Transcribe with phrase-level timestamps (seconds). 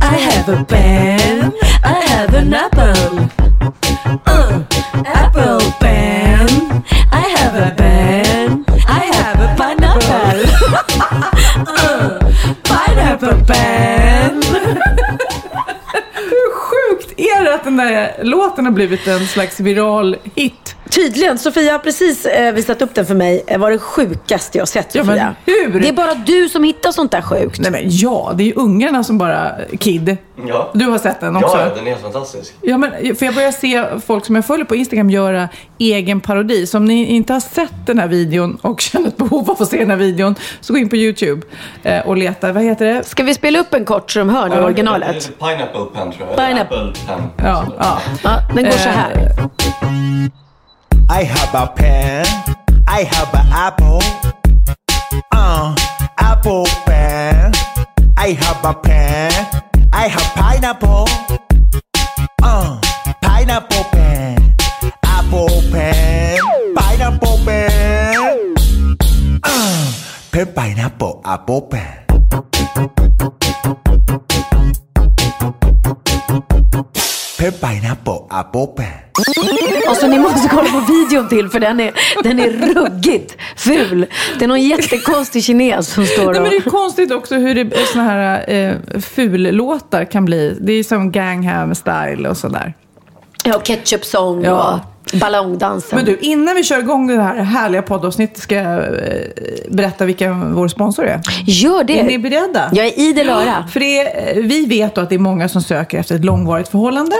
[0.00, 1.54] I have a pen.
[1.82, 3.30] I have an apple.
[4.26, 4.64] Uh,
[5.06, 6.84] apple pen.
[7.10, 8.64] I have a pen.
[8.86, 10.40] I have a pineapple.
[11.68, 12.18] uh,
[12.64, 14.01] pineapple pen.
[17.62, 20.76] Att den där låten har blivit en slags viral hit?
[20.90, 21.38] Tydligen.
[21.38, 23.44] Sofia har precis eh, visat upp den för mig.
[23.46, 25.34] Det var det sjukaste jag sett Ja, men Sofia.
[25.46, 25.80] hur?
[25.80, 27.60] Det är bara du som hittar sånt där sjukt.
[27.60, 29.52] Nej men ja, det är ju ungarna som bara...
[29.78, 30.16] Kid.
[30.48, 30.70] Ja.
[30.74, 31.58] Du har sett den också?
[31.58, 32.54] Ja, den är helt fantastisk.
[32.62, 35.48] Ja, men för jag börjar se folk som jag följer på Instagram göra
[35.78, 36.66] egen parodi.
[36.66, 39.68] Så om ni inte har sett den här videon och känner ett behov av att
[39.68, 41.46] se den här videon, så gå in på YouTube
[41.82, 42.52] eh, och leta.
[42.52, 43.04] Vad heter det?
[43.04, 45.32] Ska vi spela upp en kort så de hör nu originalet?
[45.38, 46.36] Pineapple pen tror jag.
[46.36, 46.78] Pineapple.
[46.78, 47.22] Apple pen.
[47.36, 47.98] Ja, ja.
[48.22, 49.12] Ja, den går så här.
[49.16, 52.24] Eh, I have a pen
[53.00, 54.00] I have an apple
[55.34, 55.74] Uh,
[56.18, 57.52] apple pen
[58.16, 59.32] I have a pen
[59.92, 61.06] I have pineapple.
[62.42, 62.80] Uh,
[63.20, 64.56] pineapple pen.
[65.04, 66.38] Apple pen.
[66.74, 68.56] Pineapple pen.
[69.44, 69.92] Uh,
[70.32, 73.41] pen pineapple apple pen
[77.42, 78.86] Pen pineapple apple pen
[79.88, 81.92] Alltså ni måste kolla på videon till för den är,
[82.22, 84.06] den är ruggigt ful.
[84.38, 86.42] Det är någon jättekonstig kines som står Nej, och...
[86.42, 90.58] men det är konstigt också hur det, såna här eh, fullåtar kan bli.
[90.60, 92.74] Det är som Gangham style och sådär.
[93.44, 94.72] Ja, ketchup-sång Ja.
[94.74, 95.96] och ballongdansen.
[95.96, 98.84] Men du, innan vi kör igång det här härliga poddavsnittet ska jag eh,
[99.68, 101.20] berätta vilka vår sponsor är.
[101.46, 102.00] Gör det.
[102.00, 102.70] Är ni beredda?
[102.72, 103.66] Jag är idel öra.
[103.72, 106.24] För det är, eh, vi vet då att det är många som söker efter ett
[106.24, 107.16] långvarigt förhållande.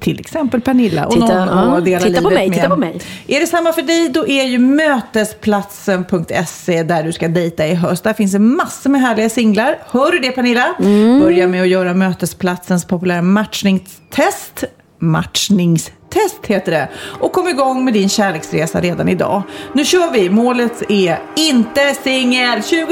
[0.00, 2.56] Till exempel Pernilla och Titta, någon att dela Titta på livet mig, med.
[2.58, 3.00] titta på mig.
[3.26, 8.04] Är det samma för dig, då är ju mötesplatsen.se där du ska dejta i höst.
[8.04, 9.78] Där finns det massor med härliga singlar.
[9.90, 10.74] Hör du det Pernilla?
[10.80, 11.20] Mm.
[11.20, 14.64] Börja med att göra Mötesplatsens populära matchningstest.
[14.98, 15.97] Matchningstest
[16.46, 16.88] heter det.
[17.20, 19.42] Och kom igång med din kärleksresa redan idag.
[19.72, 20.30] Nu kör vi!
[20.30, 22.88] Målet är inte singel 2017!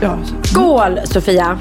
[0.00, 1.58] Ja, Skål Sofia!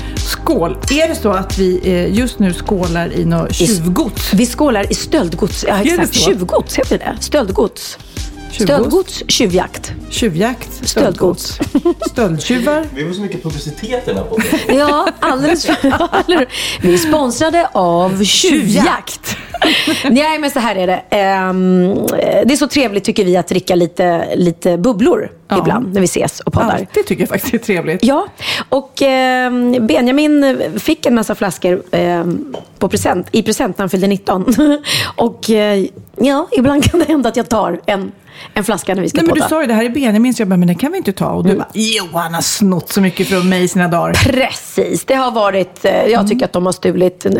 [0.47, 0.77] skål!
[0.91, 4.33] Är det så att vi eh, just nu skålar i något tjuvgods?
[4.33, 5.65] Vi skålar i stöldgods.
[5.67, 6.15] Ja, exakt.
[6.15, 7.97] Tjuvgods, heter det Stöldgods.
[8.51, 9.91] Stöldgods, tjuvjakt.
[10.09, 11.59] Tjuvjakt, Stöldgods.
[12.11, 12.85] Stöldtjuvar.
[12.95, 14.77] Vi får så mycket publicitet i den här podden.
[14.77, 16.47] Ja, alldeles för...
[16.81, 19.37] Vi är sponsrade av Tjuvjakt.
[20.09, 21.03] Nej, men så här är det.
[21.09, 21.95] Ehm,
[22.45, 25.57] det är så trevligt tycker vi att dricka lite, lite bubblor Ja.
[25.59, 26.71] ibland när vi ses och poddar.
[26.79, 28.03] Alltid tycker jag faktiskt är trevligt.
[28.03, 28.27] Ja,
[28.69, 34.07] och ehm, Benjamin fick en massa flaskor ehm, på present, i present när han fyllde
[34.07, 34.45] 19.
[35.15, 35.85] och eh,
[36.17, 38.11] ja, ibland kan det hända att jag tar en,
[38.53, 39.49] en flaska när vi ska Nej, men du podda.
[39.49, 41.27] sa ju det här är Benjamins, jag bara, men det kan vi inte ta.
[41.29, 44.13] Och du bara, jo han har snott så mycket från mig i sina dagar.
[44.13, 47.31] Precis, det har varit, eh, jag tycker att de har stulit eh,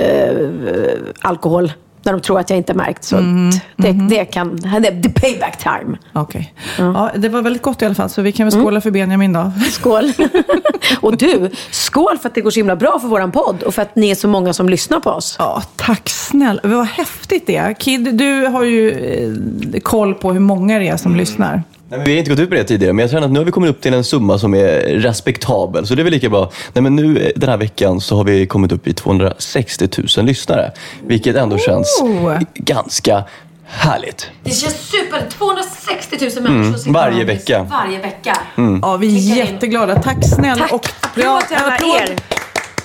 [1.22, 1.72] alkohol
[2.08, 3.04] när de tror att jag inte märkt.
[3.04, 3.50] Så Mm.
[3.76, 5.98] det, det kan, det är the payback time.
[6.14, 6.54] Okej.
[6.78, 9.34] Ja, det var väldigt gott i alla fall, så vi kan väl skåla för Benjamin
[9.34, 9.52] då.
[9.72, 10.12] Skål!
[11.02, 13.82] och du, skål för att det går så himla bra för våran podd och för
[13.82, 15.36] att ni är så många som lyssnar på oss.
[15.40, 16.62] Ja, tack snälla.
[16.64, 17.74] Vad häftigt det är.
[17.74, 21.64] Kid, du har ju eh, koll på hur många det är som lyssnar.
[21.90, 23.40] Nej, men vi har inte gått ut med det tidigare, men jag känner att nu
[23.40, 25.88] har vi kommit upp till en summa som är respektabel.
[25.88, 26.52] Så det är väl lika bra.
[26.74, 29.88] Nej, men nu eh, den här veckan så har vi kommit upp i 260
[30.18, 30.72] 000 lyssnare.
[31.08, 32.40] Vilket ändå känns Oh.
[32.54, 33.24] ganska
[33.66, 34.30] härligt.
[34.44, 35.30] Det känns super!
[35.38, 37.68] 260 000 människor som sitter varje och- vecka.
[37.72, 38.38] Varje vecka.
[38.82, 39.54] Ja, vi är Klickar in.
[39.54, 40.02] jätteglada.
[40.02, 40.68] Tack snälla.
[40.68, 40.86] Tack.
[41.02, 42.16] Applåd till alla er.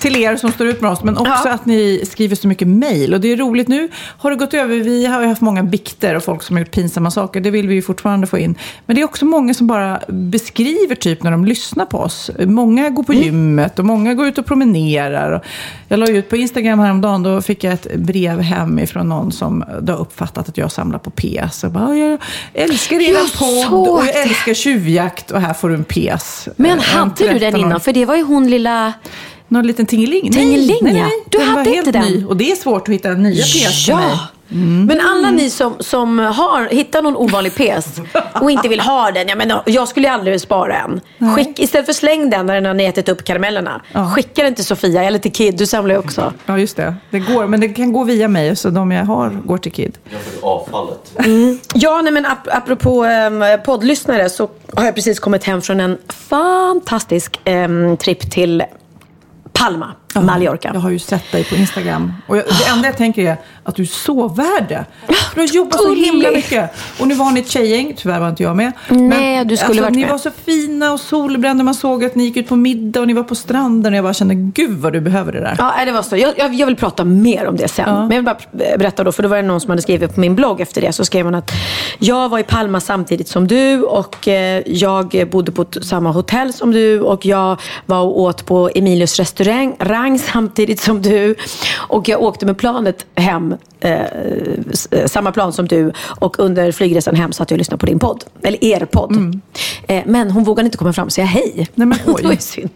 [0.03, 1.51] Till er som står ut med oss, men också Ja.
[1.53, 3.13] att ni skriver så mycket mejl.
[3.13, 3.89] Och det är roligt nu.
[4.17, 4.75] Har det gått över?
[4.79, 7.41] Vi har ju haft många bikter och folk som har gjort pinsamma saker.
[7.41, 8.55] Det vill vi ju fortfarande få in.
[8.85, 12.31] Men det är också många som bara beskriver typ när de lyssnar på oss.
[12.45, 15.41] Många går på gymmet och många går ut och promenerar.
[15.87, 19.31] Jag la ju ut på Instagram häromdagen, då fick jag ett brev hem ifrån någon
[19.31, 21.63] som då har uppfattat att jag samlar på PS.
[21.63, 22.19] Och bara, jag
[22.53, 26.47] älskar er Jag podd och jag älskar tjuvjakt och här får du en PS.
[26.55, 27.65] Men En hade du den 13 år.
[27.65, 27.79] innan?
[27.79, 28.93] För det var ju hon lilla...
[29.53, 30.31] Någon liten tingeling?
[30.31, 31.03] Tingeling, nej, nej, ja.
[31.03, 31.11] nej.
[31.29, 32.11] Du den var hade helt inte den.
[32.11, 32.25] ny.
[32.25, 34.17] Och det är svårt att hitta nya PS till mig.
[34.87, 37.87] Men alla ni som, som har hittat någon ovanlig PS
[38.41, 39.27] och inte vill ha den.
[39.27, 41.01] Jag, menar, jag skulle ju aldrig spara en.
[41.35, 43.81] Skick, istället för släng den när ni har ätit upp karamellerna.
[44.15, 45.57] Skicka den till Sofia eller till Kid.
[45.57, 46.33] Du samlar ju också.
[46.45, 46.95] Ja, just det.
[47.09, 49.97] Det går, men det kan gå via mig, så de jag har går till Kid.
[50.41, 51.13] Avfallet.
[51.73, 55.97] Ja, nej, men ap apropå um, poddlyssnare så har jag precis kommit hem från en
[56.09, 58.63] fantastisk um, tripp till
[59.53, 60.71] Palma, Mallorca.
[60.73, 62.13] Jag har ju sett dig på Instagram.
[62.27, 64.85] Och jag, det enda jag tänker är att du är sovvärd.
[65.07, 66.71] För du har jobbat så himla mycket.
[66.99, 68.71] Och nu var ni ett tjejgäng, tyvärr var inte jag med.
[68.89, 70.09] Nej, du skulle alltså, varit Ni med.
[70.09, 71.63] var så fina och solbrända.
[71.63, 73.93] Man såg att ni gick ut på middag och ni var på stranden.
[73.93, 75.55] Och jag bara kände, gud vad du behöver det där.
[75.57, 76.17] Ja, det var så.
[76.17, 77.85] Jag, jag, jag vill prata mer om det sen.
[77.89, 78.37] Men jag vill bara
[78.77, 80.93] berätta då, för det var det någon som hade skrivit på min blogg efter det.
[80.93, 81.51] Så skrev hon att
[81.99, 86.71] jag var i Palma samtidigt som du och eh, jag bodde på samma hotell som
[86.71, 91.35] du och jag var och åt på Emilius restaurang rang samtidigt som du.
[91.77, 95.91] Och jag åkte med planet hem, eh, samma plan som du.
[96.19, 98.23] Och under flygresan hem satt jag och lyssnade på din podd.
[98.43, 99.41] Eller er podd.
[99.87, 101.67] Eh, men hon vågade inte komma fram och säga hej.
[101.75, 102.13] Nej, men oj.
[102.17, 102.69] det var ju synd.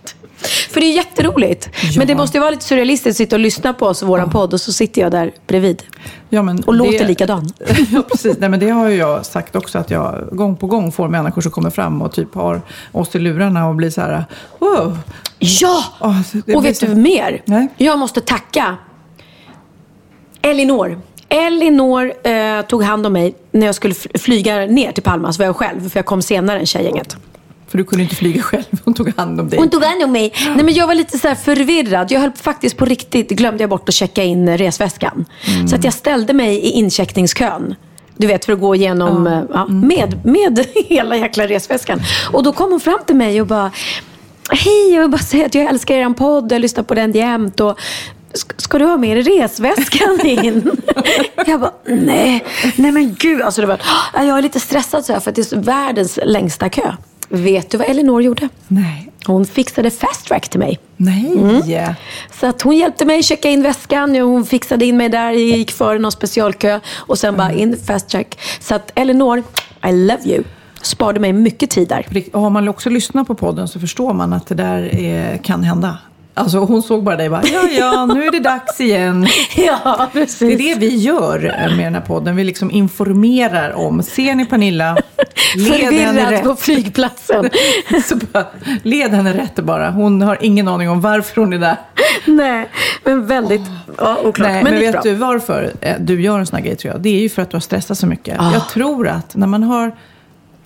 [0.70, 1.70] För det är jätteroligt.
[1.98, 4.30] Men det måste ju vara lite surrealistiskt att sitta och lyssna på oss och våran
[4.30, 5.84] podd och så sitter jag där bredvid.
[6.30, 7.52] Ja, men Och låter likadan.
[7.92, 8.38] ja, precis.
[8.40, 11.42] Nej, men det har ju jag sagt också att jag gång på gång får människor
[11.42, 12.62] som kommer fram och typ har
[12.92, 14.26] oss i lurarna och blir så här,
[14.60, 14.98] wow.
[15.40, 15.84] Ja!
[16.46, 17.42] Det och vet så- du mer?
[17.46, 17.68] Nej.
[17.78, 18.78] Jag måste tacka
[20.42, 21.02] Elinor.
[21.30, 25.34] Elinor eh, tog hand om mig när jag skulle fl- flyga ner till Palma.
[25.34, 27.18] Så var jag själv, för jag kom senare än tjejgänget.
[27.68, 29.60] För du kunde inte flyga själv, hon tog hand om dig.
[29.60, 30.34] Hon tog hand om mig.
[30.56, 32.12] Nej, men jag var lite så förvirrad.
[32.12, 35.26] Jag höll faktiskt på riktigt, glömde jag bort att checka in resväskan.
[35.70, 37.76] Så att jag ställde mig i incheckningskön.
[38.18, 42.00] Du vet, för att gå igenom eh, ja, med, med hela jäkla resväskan.
[42.32, 43.72] Och då kom hon fram till mig och bara
[44.52, 46.52] Hej, jag vill bara säga att jag älskar er podd.
[46.52, 47.60] Jag lyssnar på den jämt.
[47.60, 47.80] Och,
[48.34, 50.72] "Ska- Ska du ha med dig resväskan in?
[51.46, 52.44] jag bara, nej,
[52.76, 53.42] nej men gud.
[53.42, 53.82] Alltså det var,
[54.14, 56.92] "Ah, jag är lite stressad så här för att det är världens längsta kö.
[57.30, 58.50] Vet du vad Elinor gjorde?
[58.68, 59.12] Nej.
[59.26, 60.80] Hon fixade fast track till mig.
[60.98, 61.32] Nej.
[61.38, 61.94] Mm.
[62.40, 64.16] Så att hon hjälpte mig checka in väskan.
[64.16, 65.32] Hon fixade in mig där.
[65.32, 66.80] Gick före någon specialkö.
[66.96, 68.40] Och sen bara in fast track.
[68.60, 69.44] Så att Elinor,
[69.88, 70.44] I love you.
[70.82, 72.30] Sparade mig mycket tid där.
[72.34, 75.64] Och Har man också lyssnat på podden så förstår man att det där är, kan
[75.64, 75.98] hända.
[76.38, 79.28] Alltså hon såg bara dig bara, ja ja, nu är det dags igen.
[79.56, 80.40] Ja, precis.
[80.40, 82.36] Det är det vi gör eh, med den här podden.
[82.36, 84.98] Vi liksom informerar om, ser ni Pernilla?
[85.56, 86.60] Led henne Förvirrad på rätt.
[86.60, 87.50] flygplatsen.
[88.06, 88.46] Så bara,
[88.84, 89.92] led henne rätt bara.
[89.92, 91.78] Hon har ingen aning om varför hon är där.
[92.26, 92.70] Nej,
[93.04, 93.62] men väldigt
[93.98, 94.52] ja, oklart.
[94.52, 95.02] Nej, men, men, vet bra.
[95.02, 97.02] du varför eh, du gör en sån här grej tror jag?
[97.02, 98.40] Det är ju för att du har stressat så mycket.
[98.40, 98.54] Ah.
[98.54, 99.96] Jag tror att när man har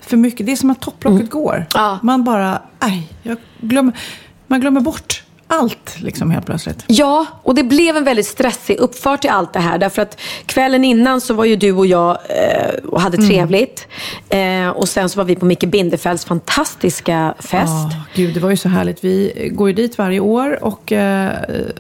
[0.02, 1.56] för mycket, det är som att topplocket går.
[1.56, 1.68] Mm.
[1.74, 2.00] Ja.
[2.04, 3.94] Man bara, aj, jag glömmer,
[4.48, 6.84] man glömmer bort allt liksom helt plötsligt.
[6.88, 9.78] Ja, och det blev en väldigt stressig uppfart till allt det här.
[9.78, 13.88] Därför att kvällen innan så var ju du och jag eh, och hade trevligt.
[14.30, 17.54] Eh, och sen så var vi på Micke Bindefelds fantastiska fest.
[17.92, 19.04] Ja, gud, det var ju så härligt.
[19.04, 21.32] Vi går ju dit varje år och eh,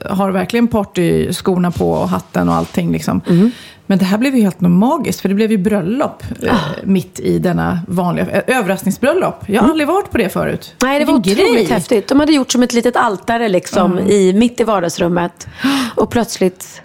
[0.09, 2.91] har verkligen partyskorna på och hatten och allting.
[2.91, 3.21] Liksom.
[3.29, 3.51] Mm.
[3.91, 6.57] Men det här blev ju helt magiskt, för det blev ju bröllop eh, Ah.
[6.83, 9.43] mitt i denna vanliga eh, överraskningsbröllop.
[9.47, 10.75] Jag har aldrig varit på det förut.
[10.81, 10.91] Mm.
[10.91, 11.77] Nej, det var Vilken otroligt grej.
[11.77, 12.07] häftigt.
[12.07, 15.47] De hade gjort som ett litet altare liksom, i, mitt i vardagsrummet.
[15.95, 16.81] Och plötsligt...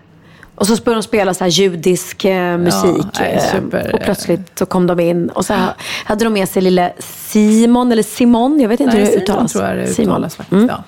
[0.57, 3.07] Och så började de spela så här judisk eh, musik.
[3.21, 3.41] nej,
[3.73, 5.29] eh, och plötsligt så kom de in.
[5.29, 5.71] Och så här,
[6.05, 9.37] hade de med sig lille Simon, eller Simon, jag vet inte Nej, hur det Simon
[9.37, 9.53] uttalas.
[9.53, 10.11] tror jag det Simon.
[10.11, 10.67] uttalas faktiskt.
[10.69, 10.85] Ja.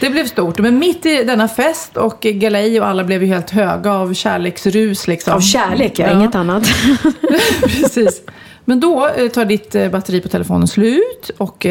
[0.00, 0.58] Det blev stort.
[0.58, 5.08] Men mitt i denna fest och galej och alla blev ju helt höga av kärleksrus.
[5.08, 5.34] Liksom.
[5.34, 6.62] Av kärlek, ja, inget annat.
[7.62, 8.22] Precis.
[8.64, 11.66] Men då eh, tar ditt batteri på telefonen slut och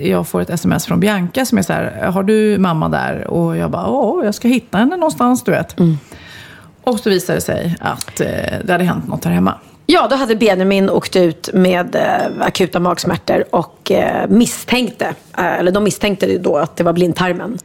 [0.00, 3.26] jag får ett sms från Bianca som är så här, har du mamma där?
[3.26, 5.76] Och jag bara, ja, jag ska hitta henne någonstans, du vet.
[6.90, 8.26] Och så visade det sig att eh,
[8.64, 9.54] det hade hänt något här hemma.
[9.86, 15.04] Ja, då hade Benjamin åkt ut med eh, akuta magsmärtor och eh, misstänkte,
[15.38, 17.58] eh, eller de misstänkte då att det var blindtarmen.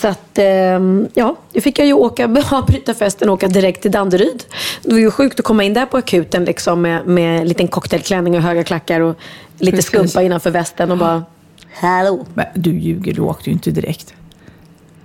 [0.00, 0.44] Så att, eh,
[1.14, 4.44] ja, då fick jag ju åka, avbryta festen och åka direkt till Danderyd.
[4.82, 7.68] Det var ju sjukt att komma in där på akuten liksom, med, med en liten
[7.68, 9.18] cocktailklänning och höga klackar och
[9.58, 9.86] lite Precis.
[9.86, 11.24] skumpa innanför västen och bara,
[11.74, 12.26] hallå.
[12.34, 14.14] Men du ljuger, du åkte ju inte direkt.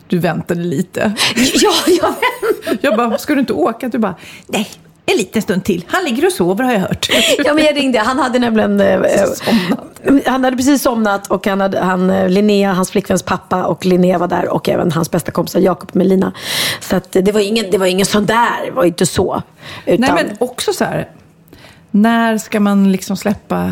[0.08, 1.14] Du väntade lite.
[1.54, 2.84] Ja, jag vet.
[2.84, 3.88] Jag bara, ska du inte åka?
[3.90, 4.16] Du bara,
[4.48, 4.68] nej,
[5.06, 5.86] en liten stund till.
[5.88, 7.10] Han ligger och sover har jag hört.
[7.46, 8.00] Ja, men jag ringde.
[8.00, 8.80] Han hade nämligen...
[8.82, 10.24] eh, Somnat.
[10.26, 14.18] Han hade precis somnat och han hade, han, eh, Linnea, hans flickväns pappa och Linnea
[14.18, 16.32] var där och även hans bästa kompisar Jakob med Lina.
[16.80, 19.42] Så att det var ingen, det var ingen sån där, det var inte så.
[19.86, 21.08] Utan, Nej, men också så här,
[21.92, 23.72] när ska man liksom släppa eh,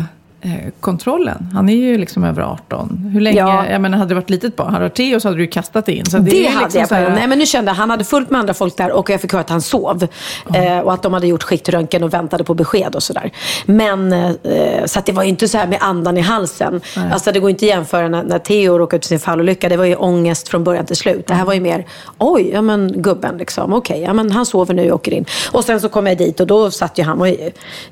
[0.80, 1.50] kontrollen?
[1.52, 3.10] Han är ju liksom över 18.
[3.12, 3.38] Hur länge?
[3.38, 3.66] Ja.
[3.66, 5.50] Jag menar, hade det varit litet barn, hade det varit Theo så hade du ju
[5.50, 6.06] kastat in.
[6.06, 8.30] Så det, Det hade liksom jag här, Nej men nu kände jag, han hade fullt
[8.30, 10.06] med andra folk där och jag fick höra att han sov.
[10.54, 13.30] Eh, och att de hade gjort skiktröntgen och väntade på besked och sådär.
[13.66, 16.80] Men, eh, så det var ju inte så här med andan i halsen.
[17.12, 19.68] Alltså det går inte att jämföra när, när Theo råkade ut för sin fallolycka.
[19.68, 21.26] Det var ju ångest från början till slut.
[21.26, 21.86] Det här var ju mer,
[22.18, 23.72] oj, ja men gubben liksom.
[23.72, 25.24] Okej, ja men han sover nu och åker in.
[25.52, 27.36] Och sen så kom jag dit och då satt ju han och var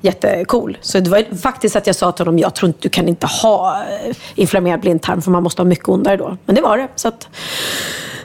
[0.00, 0.78] jättecool.
[0.80, 3.08] Så det var ju faktiskt att jag sa till honom, jag tror inte du kan
[3.08, 6.36] inte ha eh, inflammerad blindtarm för man måste ha mycket ondare då.
[6.46, 6.88] Men det var det.
[6.94, 7.28] Så att,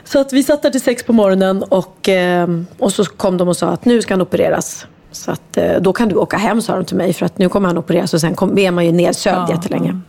[0.04, 2.48] så att vi satt där till sex på morgonen och, eh,
[2.78, 4.86] och så kom de och sa att nu ska han opereras.
[5.12, 7.48] Så att eh, då kan du åka hem sa de till mig för att nu
[7.48, 10.00] kommer han opereras och sen kom, är man ju nedsövd Ja, jättelänge.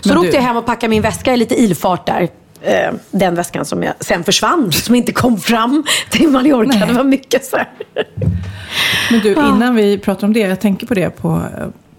[0.00, 2.28] Så Men då du- åkte jag hem och packade min väska i lite ilfart där.
[3.10, 6.86] Den väskan som jag sen försvann, som inte kom fram till Mallorca.
[6.86, 7.68] Det var mycket så här.
[9.10, 11.42] Men du, innan vi pratar om det, jag tänker på det på,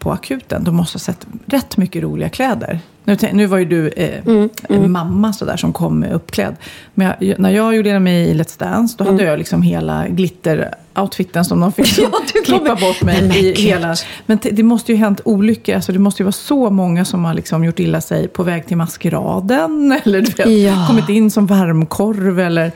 [0.01, 0.63] på akuten.
[0.63, 2.79] De måste ha sett rätt mycket roliga kläder.
[3.03, 6.55] Nu, nu var ju du eh, Mm, en mamma sådär som kom uppklädd.
[6.93, 11.43] Men jag, när jag gjorde mig i Let's Dance, då hade jag liksom hela glitter-outfiten
[11.43, 12.12] som de fick Mm.
[12.34, 13.96] Ja, klippa bort mig men i hela...
[14.25, 15.75] Men det måste ju ha hänt olyckor.
[15.75, 18.65] Alltså det måste ju vara så många som har liksom gjort illa sig på väg
[18.67, 20.00] till maskeraden.
[20.05, 20.86] Eller du vet, Ja.
[20.88, 22.72] kommit in som varmkorv eller...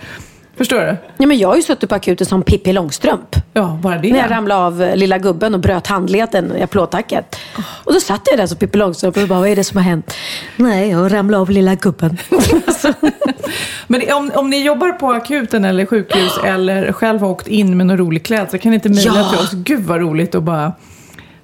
[0.57, 0.97] Förstår du?
[1.17, 3.35] Ja, men jag har ju suttit på akuten som Pippi Långstrump.
[3.53, 4.11] Ja, bara det.
[4.11, 7.35] När jag ramlade av eh, lilla gubben och bröt handleden i applådtacket.
[7.57, 9.83] Och då satt jag där som Pippi Långstrump och bara, vad är det som har
[9.83, 10.13] hänt?
[10.55, 12.17] Nej, jag ramlade av lilla gubben.
[13.87, 17.87] Men om, om ni jobbar på akuten eller sjukhus eller själv har åkt in med
[17.87, 19.29] någon rolig kläd så kan ni inte mejla Ja.
[19.29, 19.51] till oss.
[19.53, 20.71] Gud vad roligt och bara...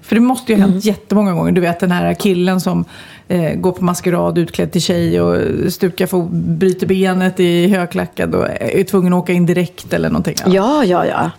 [0.01, 0.79] För det måste ju ha hänt Mm.
[0.79, 1.51] jättemånga gånger.
[1.51, 2.85] Du vet den här killen som
[3.31, 8.47] eh, går på maskerad utklädd till tjej och stukar för bryter benet i högklackad och
[8.49, 10.35] är tvungen att åka in direkt eller någonting.
[10.45, 11.05] Ja, ja, ja.
[11.05, 11.31] Ja,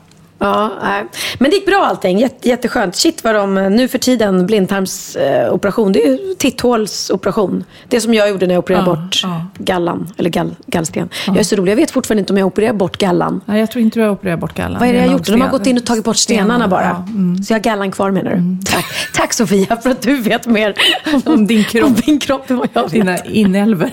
[0.82, 1.04] nej.
[1.38, 2.18] Men det gick bra allting.
[2.18, 2.96] Jätte, jätteskönt.
[2.96, 7.64] Shit vad de nu för tiden, blindtarmsoperation, det är ju titthålsoperation.
[7.88, 9.46] Det som jag gjorde när jag opererade Ja, bort ja.
[9.58, 11.08] gallan, eller gall, gallsten.
[11.26, 13.40] Jag är så rolig, jag vet fortfarande inte om jag opererar bort gallan.
[13.44, 14.80] Nej, jag tror inte du har opererat bort gallan.
[14.80, 15.26] Vad är det jag har nog gjort?
[15.26, 16.84] De har gått in och tagit bort stenarna bara.
[16.84, 17.42] Ja, mm.
[17.42, 18.64] Så jag har gallan kvar menar du?
[18.72, 18.84] Tack.
[19.14, 20.74] Tack Sofia för att du vet mer
[21.24, 21.84] Om din kropp.
[21.86, 22.92] om din kropp än vad jag vet.
[22.92, 23.90] Dina inälvor.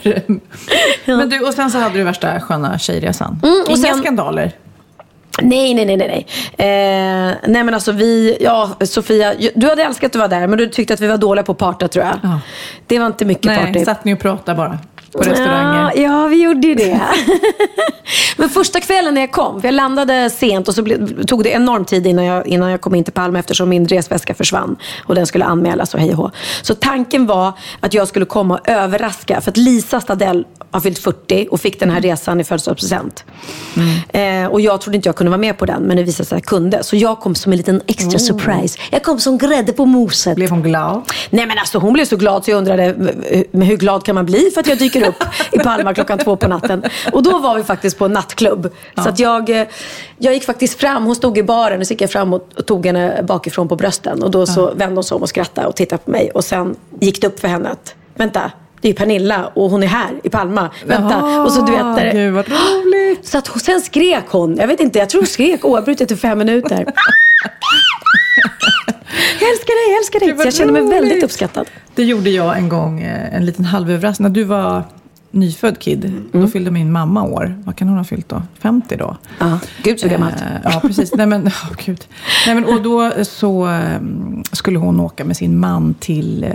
[1.06, 3.40] Men du, och sen så hade du värsta sköna tjejresan.
[3.44, 4.52] Mm, och Inga sen- skandaler.
[5.44, 6.26] Nej, nej, nej, nej.
[6.58, 10.58] Nej, eh, nej men alltså vi, ja Sofia, du hade älskat att vara där men
[10.58, 12.16] du tyckte att vi var dåliga på att parta tror jag.
[12.24, 12.40] Ja.
[12.88, 13.86] Det var inte mycket Nej, party.
[13.86, 14.78] satt ni och pratade bara
[15.12, 15.92] på restauranger?
[15.96, 17.02] Ja, ja, vi gjorde ju det.
[18.38, 20.86] Men första kvällen när jag kom, för jag landade sent och så
[21.28, 24.34] tog det enorm tid innan jag, innan jag kom in till Palma eftersom min resväska
[24.34, 24.76] försvann
[25.06, 26.32] och den skulle anmälas och hej och.
[26.62, 31.00] Så tanken var att jag skulle komma och överraska, för att Lisa Stadell har fyllt
[31.00, 33.26] 40 och fick den här resan i födelsedagspresent.
[34.10, 36.36] Eh, och jag trodde inte jag kunde vara med på den, men det visade sig
[36.36, 36.84] att jag kunde.
[36.84, 38.80] Så jag kom som en liten extra surprise.
[38.92, 40.36] Jag kom som grädde på moset.
[40.36, 41.02] Blev hon glad?
[41.30, 42.96] Nej men alltså hon blev så glad så jag undrade
[43.52, 46.36] men hur glad kan man bli för att jag dyker upp i Palma klockan två
[46.36, 46.84] på natten.
[47.14, 48.74] Och då var vi faktiskt på en nattklubb.
[49.04, 49.68] Så att jag, eh,
[50.18, 52.86] jag gick faktiskt fram, hon stod i baren och så gick jag fram och tog
[52.86, 54.24] henne bakifrån på brösten.
[54.24, 56.32] Och då så vände hon sig om och skrattade och tittade på mig.
[56.32, 58.52] Och sen gick det upp för henne att vänta,
[58.82, 60.70] det är ju Pernilla och hon är här i Palma.
[60.86, 61.10] Vänta.
[61.10, 62.12] Jaha, och så du vet där.
[62.12, 63.28] Gud vad roligt.
[63.28, 66.16] Så att hon, sen skrek hon, jag vet inte, jag tror hon skrek oavbrutet i
[66.16, 66.86] fem minuter.
[69.40, 70.46] jag älskar dig, jag älskar dig.
[70.46, 71.68] Jag känner mig väldigt uppskattad.
[71.96, 74.28] Det gjorde jag en gång, eh, en liten halvöverraskning.
[74.28, 74.84] När du var
[75.32, 76.30] nyfödd kid, Mm.
[76.32, 77.62] då fyllde min mamma år.
[77.66, 78.42] Vad kan hon ha fyllt då?
[78.60, 79.18] 50 då?
[79.40, 80.42] Ja, gud så gammalt.
[80.42, 81.14] Eh, ja, precis.
[81.16, 82.06] Nej, men, oh, gud.
[82.46, 84.00] Nej, men, och då så eh,
[84.52, 86.52] skulle hon åka med sin man till eh,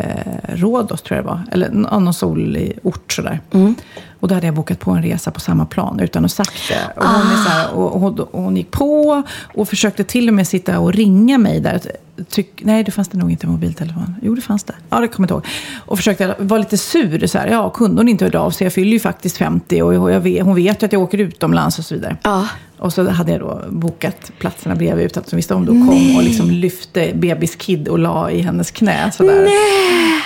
[0.54, 1.42] Rhodos, tror jag det var.
[1.52, 3.40] Eller någon solig ort sådär.
[3.52, 3.74] Mm.
[4.20, 7.00] Och då hade jag bokat på en resa på samma plan utan att sagt det.
[7.00, 9.22] Och hon, är så här, och, och, och hon gick på
[9.54, 11.80] och försökte till och med sitta och ringa mig där.
[12.28, 14.14] Tyck, nej, det fanns det nog inte mobiltelefon.
[14.22, 14.74] Jo, det fanns det.
[14.90, 15.54] Ja, det kommer jag inte ihåg.
[15.86, 17.26] Och försökte vara lite sur.
[17.26, 18.64] Så här, ja, kunde hon inte höra av sig?
[18.64, 21.78] Jag fyller ju faktiskt 50 och jag vet, hon vet ju att jag åker utomlands
[21.78, 22.16] och så vidare.
[22.22, 22.48] Ja.
[22.78, 25.62] Och så hade jag då bokat platserna bredvid utan att hon visste om.
[25.62, 29.10] Och kom och liksom lyfte bebis Kid och la i hennes knä.
[29.12, 29.48] Sådär.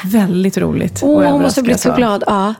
[0.04, 1.00] Väldigt roligt.
[1.02, 2.24] Åh, hon måste ha blivit så glad.
[2.26, 2.54] Ja.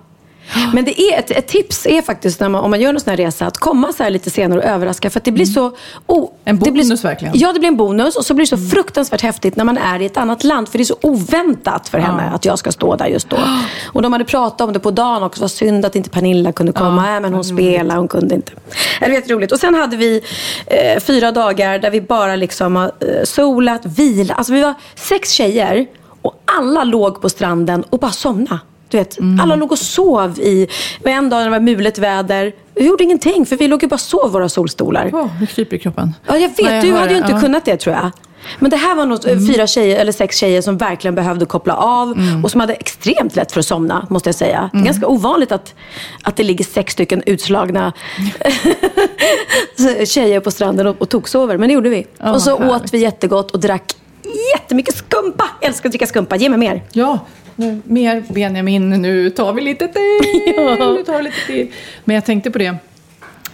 [0.75, 3.17] Men det är ett, ett tips är faktiskt man, om man gör en sån här
[3.17, 5.11] resa att komma så här lite senare och överraska.
[5.11, 5.73] För att det blir så...
[6.07, 7.39] Oh, En det blir bonus så, verkligen.
[7.39, 8.17] Ja, det blir en bonus.
[8.17, 10.69] Och så blir det så fruktansvärt häftigt när man är i ett annat land.
[10.69, 13.37] För det är så oväntat för henne att jag ska stå där just då.
[13.93, 15.41] Och de hade pratat om det på dagen också.
[15.41, 17.15] Vad synd att inte Pernilla kunde komma.
[17.15, 18.53] Ja, men hon spelade, hon kunde inte.
[19.01, 19.53] Det var jätteroligt.
[19.53, 20.23] Och sen hade vi
[20.67, 24.35] eh, fyra dagar där vi bara liksom har eh, solat, vila.
[24.35, 25.87] Alltså vi var sex tjejer
[26.23, 28.59] och alla låg på stranden och bara somnade.
[28.89, 30.69] Du vet, alla låg och sov i...
[31.05, 32.53] En dag när det var mulet väder.
[32.75, 35.11] Vi gjorde ingenting för vi låg ju bara och sov våra solstolar.
[35.13, 36.15] Åh, det kryper i kroppen.
[36.27, 36.59] Ja, jag vet.
[36.63, 37.41] Nej, jag du hör hade ju inte Ja.
[37.41, 38.11] kunnat det tror jag.
[38.59, 41.75] Men det här var nog eh, fyra tjejer, eller sex tjejer som verkligen behövde koppla
[41.75, 44.71] av och som hade extremt lätt för att somna, måste jag säga.
[44.73, 45.75] Det är ganska ovanligt att,
[46.23, 47.93] att det ligger sex stycken utslagna
[50.07, 52.07] tjejer på stranden och, och toksover, men det gjorde vi.
[52.19, 53.97] Ja, och så vad åt vi jättegott och drack
[54.55, 55.45] jättemycket skumpa.
[55.61, 56.83] Jag älskar att dricka skumpa, ge mig mer.
[56.93, 57.19] Ja,
[57.59, 58.91] nu, mer Benjamin.
[58.91, 60.03] Nu tar vi lite till.
[60.57, 60.93] Ja.
[60.93, 61.73] Nu tar vi lite till.
[62.05, 62.77] Men jag tänkte på det.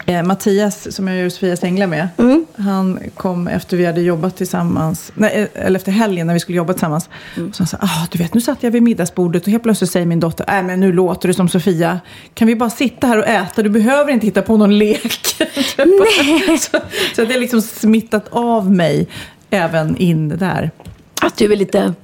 [0.06, 2.46] Eh, Mattias, som jag gör Sofias Änglar med, Mm.
[2.56, 6.56] han kom efter vi hade jobbat tillsammans, nej, eh, eller efter helgen när vi skulle
[6.56, 7.08] jobba tillsammans.
[7.36, 7.48] Mm.
[7.48, 9.90] Och så han sa, ah, du vet, nu satt jag vid middagsbordet och helt plötsligt
[9.90, 12.00] säger min dotter, nej men nu låter du som Sofia.
[12.34, 13.62] Kan vi bara sitta här och äta?
[13.62, 15.36] Du behöver inte hitta på någon lek.
[15.76, 16.58] Nej.
[16.58, 16.78] så,
[17.16, 19.08] så det är liksom smittat av mig
[19.50, 20.70] även in där.
[21.22, 21.94] Att du är lite...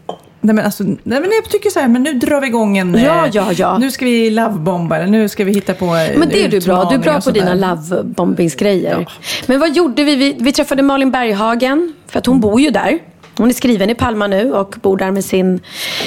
[0.41, 2.95] Nej men, alltså, nej men jag tycker så här, men nu drar vi igång en...
[2.95, 3.79] Ja, eh, ja, ja.
[3.79, 6.61] Nu ska vi lovebomba eller nu ska vi hitta på eh, Men det är du
[6.61, 6.85] bra.
[6.85, 9.09] Du är bra på dina lovebombingsgrejer.
[9.47, 10.17] Men vad gjorde vi?
[10.17, 10.37] vi?
[10.39, 12.99] Vi träffade Malin Berghagen, för att hon bor ju där.
[13.37, 15.61] Hon är skriven i Palma nu och bor där med sin,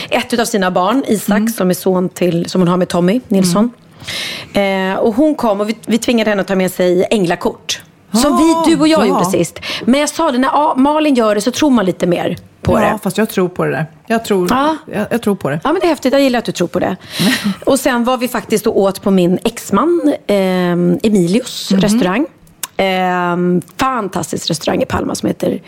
[0.10, 1.48] ett av sina barn, Isak, Mm.
[1.48, 3.72] som är son till, som hon har med Tommy Nilsson.
[4.54, 7.82] Eh, och hon kom och vi, vi tvingade henne att ta med sig änglakort.
[8.14, 9.06] Som Ah, vi, du och jag ja.
[9.06, 9.60] gjorde sist.
[9.86, 12.80] Men jag sa det, när ja, Malin gör det så tror man lite mer på
[12.80, 13.00] ja, det.
[13.04, 13.86] fast jag tror på det där.
[14.08, 14.78] Jag tror, Ja.
[14.94, 15.60] jag, jag tror på det.
[15.64, 16.14] Ja, men det är häftigt.
[16.14, 16.96] Jag gillar att du tror på det.
[17.66, 20.36] Och sen var vi faktiskt och åt på min exman eh,
[21.04, 21.82] Emilios Mhm.
[21.82, 22.26] restaurang.
[22.78, 23.38] Eh,
[23.78, 25.62] fantastisk restaurang i Palma som heter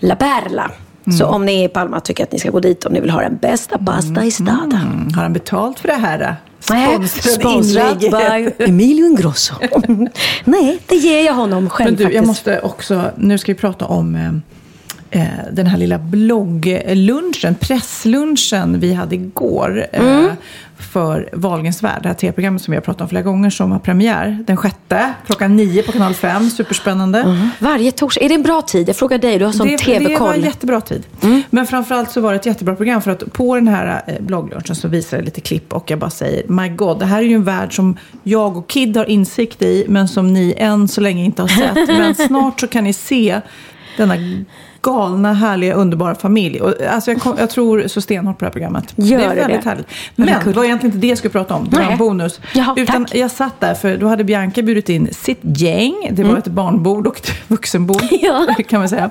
[0.00, 0.70] La Perla.
[1.18, 1.34] Så Mm.
[1.34, 3.10] om ni är i Palma tycker jag att ni ska gå dit om ni vill
[3.10, 4.72] ha den bästa pasta i staden.
[4.92, 6.36] Mm, har han betalt för det här?
[6.60, 9.54] Sponsrad by Emilio Ingrosso.
[10.44, 12.16] Nej, det ger jag honom själv Men du, faktiskt.
[12.16, 18.80] jag måste också, nu ska vi prata om eh, eh, den här lilla blogglunchen, presslunchen
[18.80, 19.86] vi hade igår.
[19.92, 20.26] Mm.
[20.26, 20.32] Eh,
[20.78, 23.78] för Wahlgrens värld, det här tv-programmet som vi har pratat om flera gånger som har
[23.78, 26.50] premiär den sjätte klockan nio på kanal 5.
[26.50, 27.50] Superspännande.
[27.58, 28.24] Varje torsdag.
[28.24, 28.88] Är det en bra tid?
[28.88, 30.44] Jag frågar dig, du har sån det, det var en tv-koll.
[30.44, 31.06] jättebra tid.
[31.22, 31.42] Mm.
[31.50, 34.74] Men framförallt så var det ett jättebra program för att på den här eh, blogglunchen
[34.74, 37.34] så visar det lite klipp och jag bara säger My God, det här är ju
[37.34, 41.24] en värld som jag och Kid har insikt i men som ni än så länge
[41.24, 41.88] inte har sett.
[41.88, 43.40] men snart så kan ni se
[43.96, 44.14] denna
[44.92, 46.60] galna, härliga, underbara familj.
[46.60, 48.92] Och, alltså jag, kom, jag tror så stenhårt på det här programmet.
[48.96, 49.68] Gör det är väldigt det?
[49.70, 49.86] härligt.
[50.16, 51.68] Men det var egentligen inte det jag skulle prata om.
[51.70, 52.40] Det var en bonus.
[52.54, 53.14] Jaha, Utan tack.
[53.14, 55.94] jag satt där för då hade Bianca bjudit in sitt gäng.
[56.10, 58.18] Det var ett barnbord och ett vuxenbord Mm.
[58.22, 58.54] Ja.
[58.68, 59.10] kan man säga.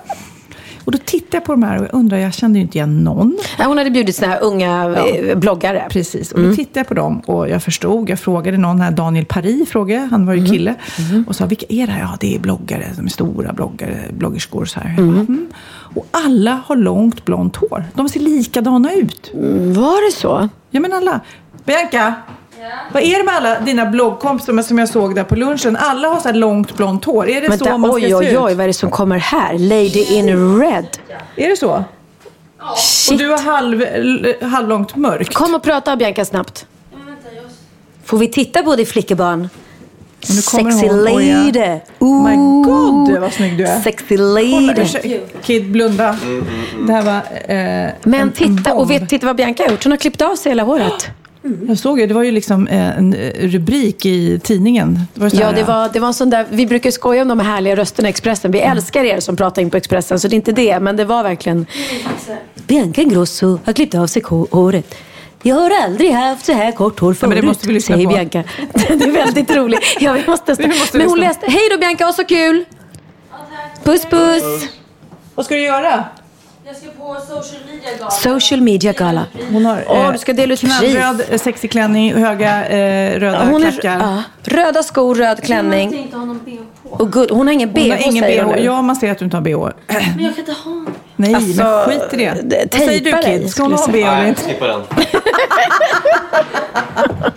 [0.87, 3.03] Och då tittade jag på de här och jag undrar, jag kände ju inte igen
[3.03, 3.37] någon.
[3.59, 5.87] Ja, hon hade bjudit här unga eh, bloggare.
[5.89, 6.43] Precis, Mm.
[6.43, 8.09] och då tittade jag på dem och jag förstod.
[8.09, 10.51] Jag frågade någon här, Daniel Paris frågade, han var ju Mm.
[10.51, 10.75] kille.
[11.27, 12.01] Och sa, vilka är det här?
[12.01, 14.89] Ja, det är bloggare, de är stora bloggare, bloggerskor så här.
[14.97, 15.09] Mm.
[15.15, 15.47] mm.
[15.95, 17.85] Och alla har långt blont hår.
[17.93, 19.31] De ser likadana ut.
[19.75, 20.49] Var det så?
[20.69, 21.19] Ja men alla.
[21.65, 22.13] Bianca!
[22.93, 25.77] Vad är det med alla dina bloggkompisar som jag såg där på lunchen?
[25.79, 27.29] Alla har så här långt blont hår.
[27.29, 28.57] Är det Vänta, så man ska oj, oj, se oj, ut?
[28.57, 29.53] vad är det som kommer här?
[29.57, 30.87] Lady in red.
[31.35, 31.83] Är det så?
[32.71, 33.19] Och Shit.
[33.19, 33.85] du har halv,
[34.51, 35.33] halvlångt mörkt.
[35.33, 36.65] Kom och prata Bianca snabbt.
[38.05, 39.49] Får vi titta på dig flickebarn?
[40.29, 41.37] Och nu kommer Sexy hon, oj, ja.
[41.37, 41.79] lady.
[41.99, 42.65] My Ooh.
[42.65, 43.79] God, vad snygg du är.
[43.81, 44.81] Sexy Kolla, lady.
[44.81, 46.17] ursäkta, Kid, blunda.
[46.87, 48.89] Det här var eh, en- Men en titta, och bomb.
[49.01, 49.83] vet, titta vad Bianca har gjort.
[49.83, 51.07] Hon har klippt av sig hela håret.
[51.67, 54.99] Jag såg ju, det var ju liksom eh, en eh, rubrik i tidningen.
[55.13, 57.27] Det var så Ja, det var, det var en sån där, vi brukar skoja om
[57.27, 58.51] de här härliga rösterna i Expressen.
[58.51, 60.79] Vi älskar er som pratar in på Expressen, så det är inte det.
[60.79, 61.65] Men det var verkligen...
[62.67, 64.95] Bianca Ingrosso har klippt av sig håret.
[65.43, 68.07] Jag har aldrig haft så här kort hår förut, men det måste vi lyssna säger
[68.07, 68.13] på.
[68.13, 68.43] Bianca.
[68.73, 69.97] Det är väldigt roligt.
[69.99, 71.29] Ja, vi måste, Vi måste men hon lyssna.
[71.29, 71.51] läste...
[71.51, 72.65] Hej då Bianca, vad så kul!
[73.83, 74.69] Puss puss!
[75.35, 76.03] Vad ska du göra?
[76.67, 78.11] Jag ska på social media gala.
[78.11, 79.25] Social media gala.
[79.51, 80.79] Hon har Åh, du ska dela ut pris.
[80.79, 83.99] knallröd eh, sexig klänning, höga eh, röda Hon är, klackar.
[83.99, 85.95] ja, röda skor, röd Jag måste klänning.
[85.97, 86.89] inte ha någon bh på.
[87.03, 87.15] Och.
[87.29, 88.59] Hon har ingen bh, Hon har ingen säger hon bh.
[88.59, 88.65] nu.
[88.65, 89.51] Ja, man ser att du inte har bh.
[89.87, 90.93] Men jag kan inte ha någon.
[91.15, 92.67] Nej, Alltså, men skit i det.
[92.71, 93.49] Vad säger du tejpa dig, Kid?
[93.49, 94.41] Ska hon ha skulle bh jag eller Nej, inte?
[94.41, 94.81] skippa den.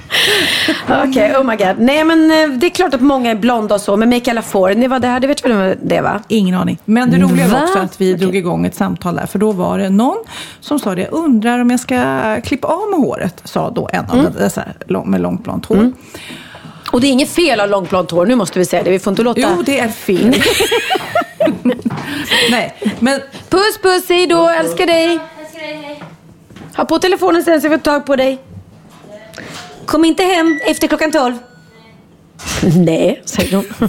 [0.88, 1.74] Okej, oh my god.
[1.78, 3.96] Nej men eh, det är klart att många är blonda och så.
[3.96, 6.20] Men Mikael Lafor, ni var där, det vet väl vem det va?
[6.28, 6.78] Ingen aning.
[6.84, 7.64] Men det roliga var Va?
[7.64, 8.20] också att vi Okej.
[8.20, 9.26] drog igång ett samtal där.
[9.26, 10.16] För då var det någon
[10.60, 11.02] som sa det.
[11.02, 13.40] Jag undrar om jag ska klippa av med håret.
[13.44, 14.32] Sa då en av Mm.
[14.38, 15.92] dessa lång, med långt blont hår.
[16.92, 18.90] Och det är inget fel att ha långt blont hår, nu måste vi säga det.
[18.90, 19.40] Vi får inte låta...
[19.40, 20.34] Jo, det är fel.
[22.50, 25.18] Nej, men Puss puss, hej då, älskar dig.
[26.76, 28.38] Ha på telefonen sen så jag får tag på dig.
[29.90, 31.34] Kom inte hem efter klockan tolv.
[32.76, 33.64] Nej, säger hon.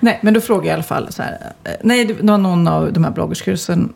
[0.00, 1.52] Nej, men då frågade jag i alla fall så här.
[1.64, 3.92] eh, Nej, det var någon av de här bloggerskursen.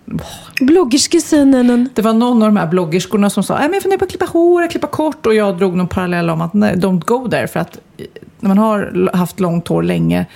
[0.60, 1.88] Bloggerskesonen.
[1.94, 4.10] Det var någon av de här bloggerskorna som sa, "Nej, men jag funderar på att
[4.10, 5.26] klippa hår, klippa kort.
[5.26, 7.48] Och jag drog någon parallell om att nej, don't go there.
[7.48, 8.04] För att eh,
[8.40, 10.26] när man har haft långt hår länge.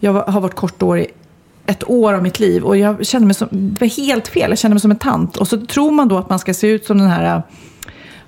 [0.00, 1.06] Jag har varit korthår i
[1.66, 2.62] ett år av mitt liv.
[2.64, 4.50] Och jag kände mig som, det var helt fel.
[4.50, 5.36] Jag kände mig som en tant.
[5.36, 7.42] Och så tror man då att man ska se ut som den här, eh,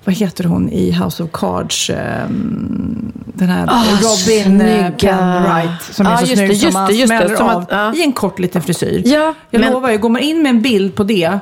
[0.05, 1.89] vad heter hon i House of Cards?
[1.89, 4.89] ehm, Den här Ah, Robin eh.
[4.91, 5.81] Penwright.
[5.91, 7.49] Som är Ja, så just snygg det, som just man det, just det, smäller som
[7.49, 9.01] av att- i en kort liten frisyr.
[9.05, 11.39] Ja, jag men- lovar, ju, går man in med en bild på det